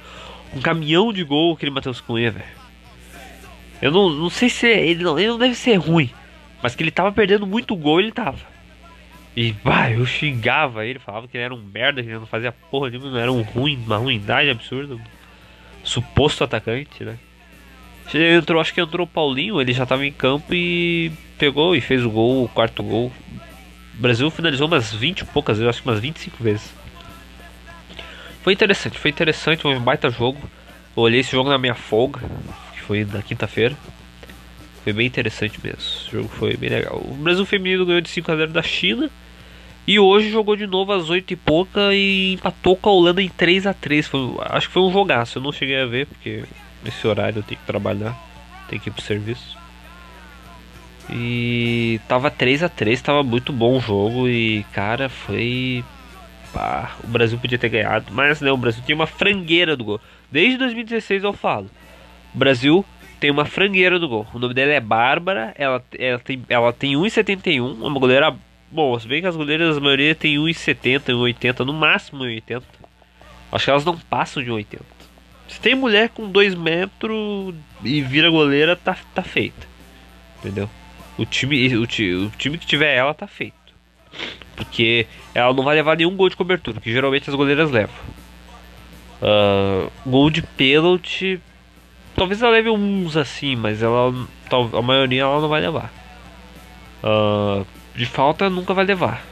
um 0.56 0.62
caminhão 0.62 1.12
de 1.12 1.24
gol 1.24 1.54
aquele 1.54 1.72
Matheus 1.72 2.00
Cunha, 2.00 2.32
velho. 2.32 2.46
Eu 3.82 3.92
não, 3.92 4.10
não 4.10 4.30
sei 4.30 4.50
se 4.50 4.68
é- 4.68 4.86
ele 4.88 5.04
não, 5.04 5.18
ele 5.18 5.30
não 5.30 5.38
deve 5.38 5.56
ser 5.56 5.76
ruim, 5.76 6.10
mas 6.62 6.76
que 6.76 6.84
ele 6.84 6.92
tava 6.92 7.12
perdendo 7.12 7.48
muito 7.48 7.76
gol, 7.76 8.00
ele 8.00 8.12
tava. 8.12 8.40
E 9.36 9.52
vai, 9.64 9.96
eu 9.96 10.06
xingava 10.06 10.86
ele, 10.86 11.00
falava 11.00 11.28
que 11.28 11.38
ele 11.38 11.44
era 11.46 11.54
um 11.54 11.62
merda, 11.62 12.02
que 12.02 12.10
ele 12.10 12.20
não 12.20 12.26
fazia 12.26 12.52
porra 12.52 12.90
nenhuma, 12.90 13.20
era 13.20 13.32
um 13.32 13.42
ruim, 13.42 13.82
uma 13.86 13.98
ruindade 13.98 14.50
absurda. 14.50 14.98
Suposto 15.84 16.44
atacante, 16.44 17.04
né? 17.04 17.18
Entrou, 18.14 18.60
acho 18.60 18.74
que 18.74 18.82
entrou 18.82 19.06
o 19.06 19.10
Paulinho, 19.10 19.62
ele 19.62 19.72
já 19.72 19.86
tava 19.86 20.06
em 20.06 20.12
campo 20.12 20.54
e 20.54 21.12
pegou 21.38 21.76
e 21.76 21.82
fez 21.82 22.04
o 22.04 22.10
gol, 22.10 22.44
o 22.44 22.50
quarto 22.50 22.82
gol. 22.82 23.12
O 23.94 24.02
Brasil 24.02 24.30
finalizou 24.32 24.68
umas 24.68 24.92
20 24.92 25.20
e 25.20 25.26
poucas 25.26 25.58
vezes, 25.58 25.70
acho 25.70 25.84
que 25.84 25.90
umas 25.90 26.00
25 26.00 26.44
vezes. 26.44 26.74
Foi 28.42 28.54
interessante, 28.54 28.98
foi 28.98 29.12
interessante, 29.12 29.62
foi 29.62 29.76
um 29.76 29.82
baita 29.82 30.10
jogo. 30.10 30.40
Eu 30.98 31.04
olhei 31.04 31.20
esse 31.20 31.32
jogo 31.32 31.50
na 31.50 31.58
minha 31.58 31.76
folga, 31.76 32.20
que 32.74 32.82
foi 32.82 33.06
na 33.06 33.22
quinta-feira. 33.22 33.76
Foi 34.90 34.94
bem 34.94 35.06
interessante 35.06 35.60
mesmo. 35.64 35.80
O 36.08 36.12
jogo 36.12 36.30
foi 36.30 36.58
bem 36.58 36.72
legal. 36.72 37.00
O 37.06 37.14
Brasil 37.14 37.46
feminino 37.46 37.86
ganhou 37.86 38.02
de 38.02 38.10
5 38.10 38.32
a 38.32 38.36
0 38.36 38.52
da 38.52 38.64
China. 38.64 39.08
E 39.86 40.00
hoje 40.00 40.32
jogou 40.32 40.56
de 40.56 40.66
novo 40.66 40.92
às 40.92 41.12
8 41.12 41.32
e 41.32 41.36
pouca 41.36 41.94
e 41.94 42.34
empatou 42.34 42.76
com 42.76 42.90
a 42.90 42.94
Holanda 42.94 43.22
em 43.22 43.30
3 43.30 43.68
a 43.68 43.74
3 43.74 44.08
foi, 44.08 44.36
Acho 44.42 44.66
que 44.68 44.74
foi 44.74 44.82
um 44.82 44.92
jogaço. 44.92 45.38
Eu 45.38 45.44
não 45.44 45.52
cheguei 45.52 45.80
a 45.80 45.86
ver 45.86 46.08
porque 46.08 46.44
nesse 46.84 47.08
horário 47.08 47.38
eu 47.38 47.44
tenho 47.44 47.60
que 47.62 47.68
trabalhar. 47.68 48.18
Tenho 48.68 48.82
que 48.82 48.90
ir 48.90 48.92
pro 48.92 49.04
serviço. 49.04 49.56
E 51.08 52.02
tava 52.08 52.32
3 52.32 52.64
a 52.64 52.70
3 52.70 53.00
tava 53.00 53.22
muito 53.22 53.54
bom 53.54 53.78
o 53.78 53.80
jogo. 53.80 54.28
E 54.28 54.66
cara, 54.74 55.08
foi. 55.08 55.84
Pá, 56.52 56.96
o 57.04 57.08
Brasil 57.08 57.38
podia 57.38 57.60
ter 57.60 57.70
ganhado. 57.70 58.08
Mas 58.10 58.42
não, 58.42 58.56
o 58.56 58.58
Brasil 58.58 58.82
tinha 58.84 58.96
uma 58.96 59.06
frangueira 59.06 59.78
do 59.78 59.84
gol. 59.84 60.02
Desde 60.32 60.58
2016 60.58 61.24
eu 61.24 61.34
falo. 61.34 61.70
O 62.34 62.38
Brasil 62.40 62.84
tem 63.20 63.30
uma 63.32 63.46
frangueira 63.46 64.00
do 64.00 64.08
gol. 64.08 64.28
O 64.34 64.40
nome 64.40 64.54
dela 64.54 64.72
é 64.72 64.80
Bárbara. 64.80 65.54
Ela, 65.58 65.84
ela 65.98 66.20
tem, 66.20 66.44
ela 66.50 66.74
tem 66.74 66.94
1,71. 66.94 67.60
Uma 67.60 68.00
goleira. 68.00 68.36
Bom, 68.72 68.98
se 69.00 69.08
bem 69.08 69.22
que 69.22 69.28
as 69.28 69.36
goleiras, 69.36 69.78
a 69.78 69.80
maioria 69.80 70.14
tem 70.14 70.38
1,70, 70.38 71.14
1,80, 71.14 71.66
no 71.66 71.74
máximo 71.74 72.24
1,80. 72.24 72.64
Acho 73.52 73.66
que 73.66 73.72
elas 73.72 73.86
não 73.86 73.98
passam 73.98 74.44
de 74.44 74.50
1,80. 74.50 74.80
Se 75.48 75.60
tem 75.60 75.74
mulher 75.74 76.10
com 76.10 76.30
2 76.30 76.54
metros 76.54 77.56
e 77.84 78.02
vira 78.02 78.30
goleira, 78.30 78.76
tá, 78.76 78.96
tá 79.14 79.24
feita. 79.24 79.68
Entendeu? 80.38 80.70
O 81.18 81.26
time, 81.26 81.76
o, 81.76 81.84
o 81.84 81.88
time 82.38 82.58
que 82.58 82.68
tiver 82.68 82.96
ela 82.96 83.14
tá 83.14 83.28
feito. 83.28 83.56
Porque 84.56 85.08
ela 85.34 85.54
não 85.54 85.64
vai 85.64 85.76
levar 85.76 85.98
nenhum 85.98 86.16
gol 86.16 86.30
de 86.30 86.36
cobertura, 86.36 86.80
que 86.80 86.92
geralmente 86.92 87.30
as 87.30 87.36
goleiras 87.36 87.72
levam. 87.72 87.96
Ah, 89.22 89.90
gol 90.06 90.30
de 90.30 90.42
pênalti. 90.42 91.42
Talvez 92.20 92.42
ela 92.42 92.52
leve 92.52 92.70
uns 92.70 93.16
assim, 93.16 93.56
mas 93.56 93.82
ela 93.82 94.14
a 94.52 94.82
maioria 94.82 95.22
ela 95.22 95.40
não 95.40 95.48
vai 95.48 95.62
levar. 95.62 95.90
Ah, 97.02 97.64
de 97.96 98.06
falta 98.06 98.50
nunca 98.50 98.74
vai 98.74 98.84
levar. 98.84 99.24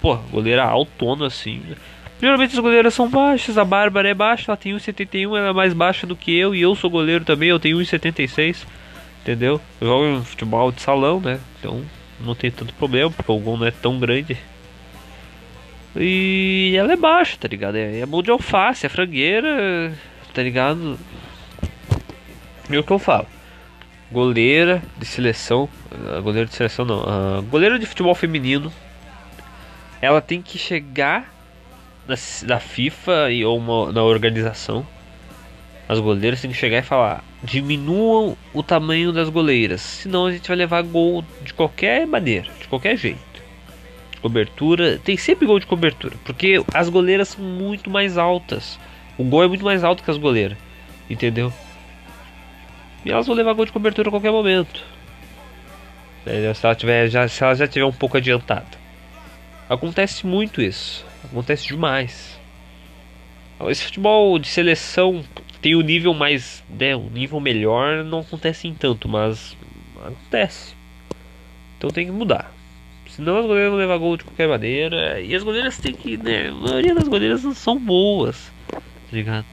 Pô, 0.00 0.14
goleira 0.30 0.62
autona 0.62 1.26
assim. 1.26 1.60
Geralmente 2.20 2.52
as 2.52 2.60
goleiras 2.60 2.94
são 2.94 3.10
baixas, 3.10 3.58
a 3.58 3.64
Bárbara 3.64 4.08
é 4.08 4.14
baixa, 4.14 4.52
ela 4.52 4.56
tem 4.56 4.72
1,71, 4.72 5.36
ela 5.36 5.48
é 5.48 5.52
mais 5.52 5.74
baixa 5.74 6.06
do 6.06 6.14
que 6.14 6.32
eu, 6.32 6.54
e 6.54 6.62
eu 6.62 6.76
sou 6.76 6.88
goleiro 6.88 7.24
também, 7.24 7.48
eu 7.48 7.58
tenho 7.58 7.76
1,76, 7.78 8.64
entendeu? 9.22 9.60
Eu 9.80 9.88
jogo 9.88 10.06
em 10.06 10.24
futebol 10.24 10.70
de 10.70 10.80
salão, 10.80 11.18
né? 11.18 11.40
Então 11.58 11.82
não 12.20 12.36
tem 12.36 12.52
tanto 12.52 12.72
problema, 12.74 13.10
porque 13.10 13.32
o 13.32 13.38
gol 13.40 13.56
não 13.56 13.66
é 13.66 13.72
tão 13.72 13.98
grande. 13.98 14.38
E 15.96 16.72
ela 16.78 16.92
é 16.92 16.96
baixa, 16.96 17.36
tá 17.36 17.48
ligado? 17.48 17.74
É, 17.74 17.98
é 17.98 18.06
mão 18.06 18.22
de 18.22 18.30
alface, 18.30 18.86
é 18.86 18.88
frangueira, 18.88 19.92
tá 20.32 20.40
ligado? 20.40 20.96
E 22.72 22.78
o 22.78 22.82
que 22.84 22.90
eu 22.92 22.98
falo? 22.98 23.26
Goleira 24.10 24.82
de 24.98 25.06
seleção, 25.06 25.68
ah, 25.90 26.20
goleira 26.20 26.46
de 26.48 26.54
seleção 26.54 26.84
não, 26.84 27.42
goleira 27.44 27.78
de 27.78 27.86
futebol 27.86 28.14
feminino, 28.14 28.72
ela 30.00 30.20
tem 30.20 30.42
que 30.42 30.58
chegar 30.58 31.32
na, 32.06 32.14
na 32.46 32.60
FIFA 32.60 33.30
e, 33.30 33.44
ou 33.44 33.56
uma- 33.58 33.92
na 33.92 34.02
organização. 34.02 34.86
As 35.88 35.98
goleiras 35.98 36.40
têm 36.40 36.50
que 36.50 36.56
chegar 36.56 36.78
e 36.78 36.82
falar: 36.82 37.24
diminuam 37.42 38.36
o 38.52 38.62
tamanho 38.62 39.12
das 39.12 39.28
goleiras, 39.28 39.80
senão 39.80 40.26
a 40.26 40.32
gente 40.32 40.46
vai 40.48 40.56
levar 40.56 40.82
gol 40.82 41.24
de 41.42 41.54
qualquer 41.54 42.06
maneira, 42.06 42.48
de 42.60 42.68
qualquer 42.68 42.96
jeito 42.96 43.32
cobertura. 44.22 45.00
Tem 45.04 45.16
sempre 45.16 45.44
gol 45.46 45.58
de 45.58 45.66
cobertura. 45.66 46.14
Porque 46.24 46.62
as 46.72 46.88
goleiras 46.88 47.28
são 47.30 47.44
muito 47.44 47.90
mais 47.90 48.16
altas. 48.16 48.78
O 49.18 49.24
gol 49.24 49.42
é 49.42 49.48
muito 49.48 49.64
mais 49.64 49.82
alto 49.82 50.02
que 50.04 50.10
as 50.12 50.16
goleiras. 50.16 50.56
Entendeu? 51.10 51.52
E 53.04 53.10
elas 53.10 53.26
vão 53.26 53.34
levar 53.34 53.52
gol 53.52 53.64
de 53.64 53.72
cobertura 53.72 54.08
a 54.08 54.12
qualquer 54.12 54.30
momento. 54.30 54.84
Se 56.24 56.66
ela, 56.66 56.74
tiver, 56.74 57.08
já, 57.08 57.26
se 57.26 57.42
ela 57.42 57.54
já 57.54 57.66
tiver 57.66 57.84
um 57.84 57.92
pouco 57.92 58.16
adiantada. 58.16 58.66
Acontece 59.68 60.26
muito 60.26 60.62
isso. 60.62 61.04
Acontece 61.24 61.66
demais. 61.66 62.38
Esse 63.68 63.84
futebol 63.84 64.38
de 64.38 64.48
seleção 64.48 65.24
tem 65.60 65.74
um 65.74 65.80
nível 65.80 66.14
mais. 66.14 66.62
Né, 66.68 66.94
um 66.94 67.10
nível 67.10 67.40
melhor. 67.40 68.04
Não 68.04 68.20
acontece 68.20 68.68
em 68.68 68.74
tanto, 68.74 69.08
mas 69.08 69.56
acontece. 70.04 70.74
Então 71.78 71.90
tem 71.90 72.06
que 72.06 72.12
mudar. 72.12 72.52
Senão 73.08 73.38
as 73.38 73.46
goleiras 73.46 73.70
vão 73.70 73.78
levar 73.78 73.98
gol 73.98 74.16
de 74.16 74.24
qualquer 74.24 74.48
maneira. 74.48 75.20
E 75.20 75.34
as 75.34 75.42
goleiras 75.42 75.78
têm 75.78 75.92
que. 75.92 76.16
Né, 76.16 76.48
a 76.48 76.52
maioria 76.52 76.94
das 76.94 77.08
goleiras 77.08 77.42
não 77.42 77.54
são 77.54 77.78
boas. 77.78 78.52
Tá 78.70 78.80
ligado? 79.10 79.44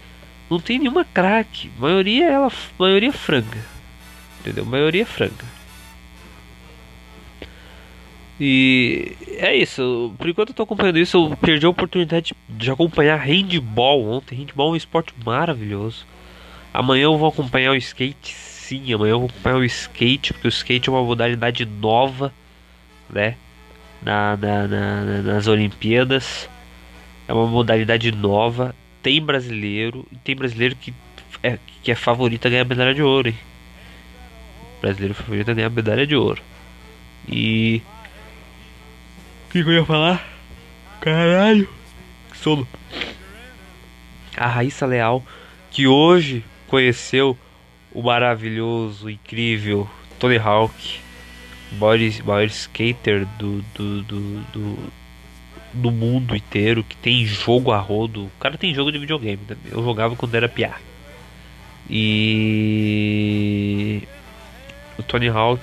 Não 0.49 0.59
tem 0.59 0.79
nenhuma 0.79 1.05
craque. 1.05 1.69
Maioria 1.77 2.25
ela. 2.29 2.51
maioria 2.77 3.11
franga. 3.13 3.63
Entendeu? 4.39 4.65
Maioria 4.65 5.05
franga. 5.05 5.45
E 8.39 9.15
é 9.37 9.55
isso. 9.55 10.13
Por 10.17 10.29
enquanto 10.29 10.49
eu 10.49 10.55
tô 10.55 10.63
acompanhando 10.63 10.97
isso. 10.97 11.17
Eu 11.17 11.37
perdi 11.37 11.65
a 11.65 11.69
oportunidade 11.69 12.33
de 12.47 12.71
acompanhar 12.71 13.17
handball 13.19 14.09
ontem. 14.09 14.35
Handball 14.35 14.69
é 14.69 14.73
um 14.73 14.75
esporte 14.75 15.13
maravilhoso. 15.25 16.05
Amanhã 16.73 17.03
eu 17.03 17.17
vou 17.17 17.27
acompanhar 17.29 17.71
o 17.71 17.75
skate. 17.75 18.33
Sim, 18.33 18.93
amanhã 18.93 19.11
eu 19.11 19.19
vou 19.19 19.29
acompanhar 19.29 19.57
o 19.57 19.63
skate. 19.65 20.33
Porque 20.33 20.47
o 20.47 20.49
skate 20.49 20.89
é 20.89 20.91
uma 20.91 21.03
modalidade 21.03 21.65
nova 21.65 22.33
né? 23.09 23.35
Na- 24.01 24.37
na- 24.37 24.67
na- 24.67 25.03
nas 25.21 25.47
Olimpíadas. 25.47 26.47
É 27.27 27.33
uma 27.33 27.47
modalidade 27.47 28.11
nova. 28.11 28.73
Tem 29.01 29.21
brasileiro. 29.21 30.05
Tem 30.23 30.35
brasileiro 30.35 30.75
que 30.75 30.93
é, 31.41 31.57
que 31.83 31.91
é 31.91 31.95
favorito 31.95 32.47
a 32.47 32.49
ganhar 32.49 32.65
medalha 32.65 32.93
de 32.93 33.01
ouro, 33.01 33.29
hein? 33.29 33.37
Brasileiro 34.81 35.13
favorito 35.13 35.51
a 35.51 35.53
ganhar 35.53 35.69
medalha 35.69 36.05
de 36.05 36.15
ouro. 36.15 36.41
E. 37.27 37.81
O 39.47 39.51
que, 39.51 39.63
que 39.63 39.69
eu 39.69 39.73
ia 39.73 39.85
falar? 39.85 40.27
Caralho! 41.01 41.67
Que 42.31 42.37
sono! 42.37 42.67
A 44.37 44.47
Raíssa 44.47 44.85
Leal, 44.85 45.23
que 45.71 45.87
hoje 45.87 46.43
conheceu 46.67 47.37
o 47.91 48.03
maravilhoso, 48.03 49.09
incrível 49.09 49.89
Tony 50.19 50.37
Hawk 50.37 51.01
maior 51.71 52.45
skater 52.49 53.25
do, 53.37 53.61
do, 53.73 54.01
do, 54.03 54.41
do, 54.53 54.77
do 55.73 55.91
mundo 55.91 56.35
inteiro, 56.35 56.83
que 56.83 56.95
tem 56.95 57.25
jogo 57.25 57.71
a 57.71 57.79
rodo. 57.79 58.25
O 58.25 58.31
cara 58.39 58.57
tem 58.57 58.73
jogo 58.73 58.91
de 58.91 58.97
videogame 58.99 59.43
também. 59.47 59.71
Eu 59.71 59.83
jogava 59.83 60.15
quando 60.15 60.35
era 60.35 60.49
piá. 60.49 60.75
E 61.89 62.87
o 64.97 65.03
Tony 65.03 65.27
Hawk 65.27 65.61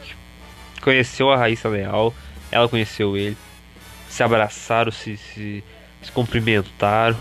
conheceu 0.83 1.31
a 1.31 1.37
Raíssa 1.37 1.69
Leal, 1.69 2.15
ela 2.51 2.69
conheceu 2.69 3.17
ele, 3.17 3.37
se 4.09 4.23
abraçaram, 4.23 4.91
se, 4.91 5.17
se, 5.17 5.63
se 6.03 6.13
cumprimentaram. 6.13 7.17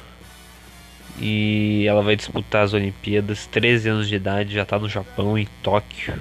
E 1.20 1.86
ela 1.88 2.02
vai 2.02 2.16
disputar 2.16 2.64
as 2.64 2.74
Olimpíadas, 2.74 3.48
13 3.48 3.90
anos 3.90 4.10
de 4.10 4.16
idade, 4.16 4.54
já 4.54 4.66
tá 4.66 4.78
no 4.78 4.90
Japão, 4.90 5.38
em 5.38 5.48
Tóquio 5.64 6.20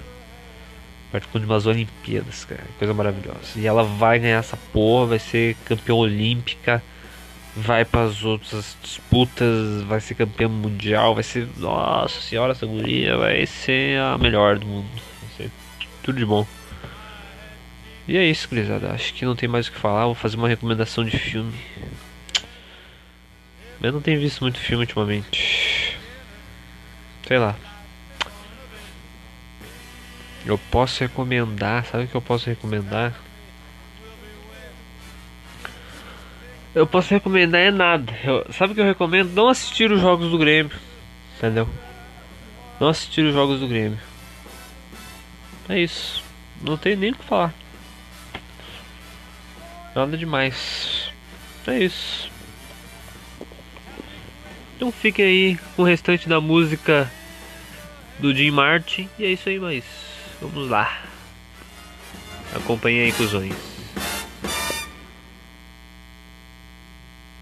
participando 1.15 1.43
de 1.45 1.49
umas 1.49 1.65
Olimpíadas, 1.65 2.45
cara. 2.45 2.65
Coisa 2.77 2.93
maravilhosa. 2.93 3.39
E 3.55 3.65
ela 3.65 3.85
vai 3.85 4.19
ganhar 4.19 4.39
essa 4.39 4.57
porra, 4.73 5.07
vai 5.11 5.21
ser 5.21 5.55
campeã 5.65 5.95
olímpica, 5.95 6.83
vai 7.55 7.85
para 7.85 8.03
as 8.03 8.25
outras 8.25 8.77
disputas, 8.83 9.85
vai 9.85 10.01
ser 10.01 10.17
campeã 10.17 10.49
mundial, 10.49 11.15
vai 11.15 11.23
ser. 11.23 11.47
Nossa 11.57 12.21
senhora, 12.21 12.51
essa 12.51 12.67
guria 12.67 13.17
vai 13.17 13.47
ser 13.47 14.01
a 14.01 14.19
melhor 14.19 14.59
do 14.59 14.67
mundo. 14.67 14.89
Vai 15.23 15.31
ser 15.37 15.51
tudo 16.03 16.19
de 16.19 16.27
bom. 16.27 16.45
E 18.09 18.17
é 18.17 18.25
isso, 18.25 18.49
gurizada. 18.49 18.91
Acho 18.91 19.15
que 19.15 19.25
não 19.25 19.37
tem 19.37 19.49
mais 19.49 19.69
o 19.69 19.73
que 19.73 19.79
falar. 19.79 20.07
Vou 20.07 20.17
fazer 20.17 20.35
uma 20.35 20.49
recomendação 20.49 21.05
de 21.05 21.17
filme. 21.17 21.55
Eu 23.81 23.93
não 23.93 24.01
tenho 24.01 24.19
visto 24.19 24.41
muito 24.41 24.59
filme 24.59 24.83
ultimamente. 24.83 25.97
Sei 27.29 27.39
lá. 27.39 27.55
Eu 30.47 30.59
posso 30.59 31.01
recomendar, 31.01 31.87
sabe 31.87 32.05
o 32.05 32.09
que 32.09 32.15
eu 32.15 32.21
posso 32.21 32.49
recomendar? 32.51 33.15
Eu 36.75 36.87
posso 36.87 37.09
recomendar 37.11 37.61
é 37.61 37.71
nada. 37.71 38.13
Eu- 38.23 38.47
sabe 38.53 38.73
o 38.73 38.75
que 38.75 38.81
eu 38.81 38.85
recomendo? 38.85 39.33
Não 39.33 39.49
assistir 39.49 39.91
os 39.91 40.01
jogos 40.01 40.31
do 40.31 40.37
Grêmio. 40.37 40.77
Entendeu? 41.37 41.69
Não 42.81 42.89
assistir 42.89 43.25
os 43.25 43.33
jogos 43.33 43.61
do 43.61 43.69
Grêmio. 43.69 43.99
É 45.69 45.79
isso. 45.79 46.23
Não 46.61 46.77
tenho 46.77 46.99
nem 46.99 47.13
o 47.13 47.15
que 47.15 47.25
falar. 47.25 47.55
Nada 49.95 50.17
demais. 50.17 51.11
É 51.67 51.79
isso. 51.79 52.29
Então 54.77 54.91
fiquem 54.91 55.25
aí 55.25 55.59
com 55.77 55.83
o 55.83 55.85
restante 55.87 56.29
da 56.29 56.41
música 56.41 57.11
do 58.19 58.35
Jim 58.35 58.51
Martin. 58.51 59.09
E 59.19 59.25
é 59.25 59.29
isso 59.29 59.49
aí, 59.49 59.59
mas 59.59 59.85
vamos 60.41 60.69
lá. 60.69 61.03
Acompanhe 62.55 63.05
aí, 63.05 63.13
cuzões. 63.13 63.74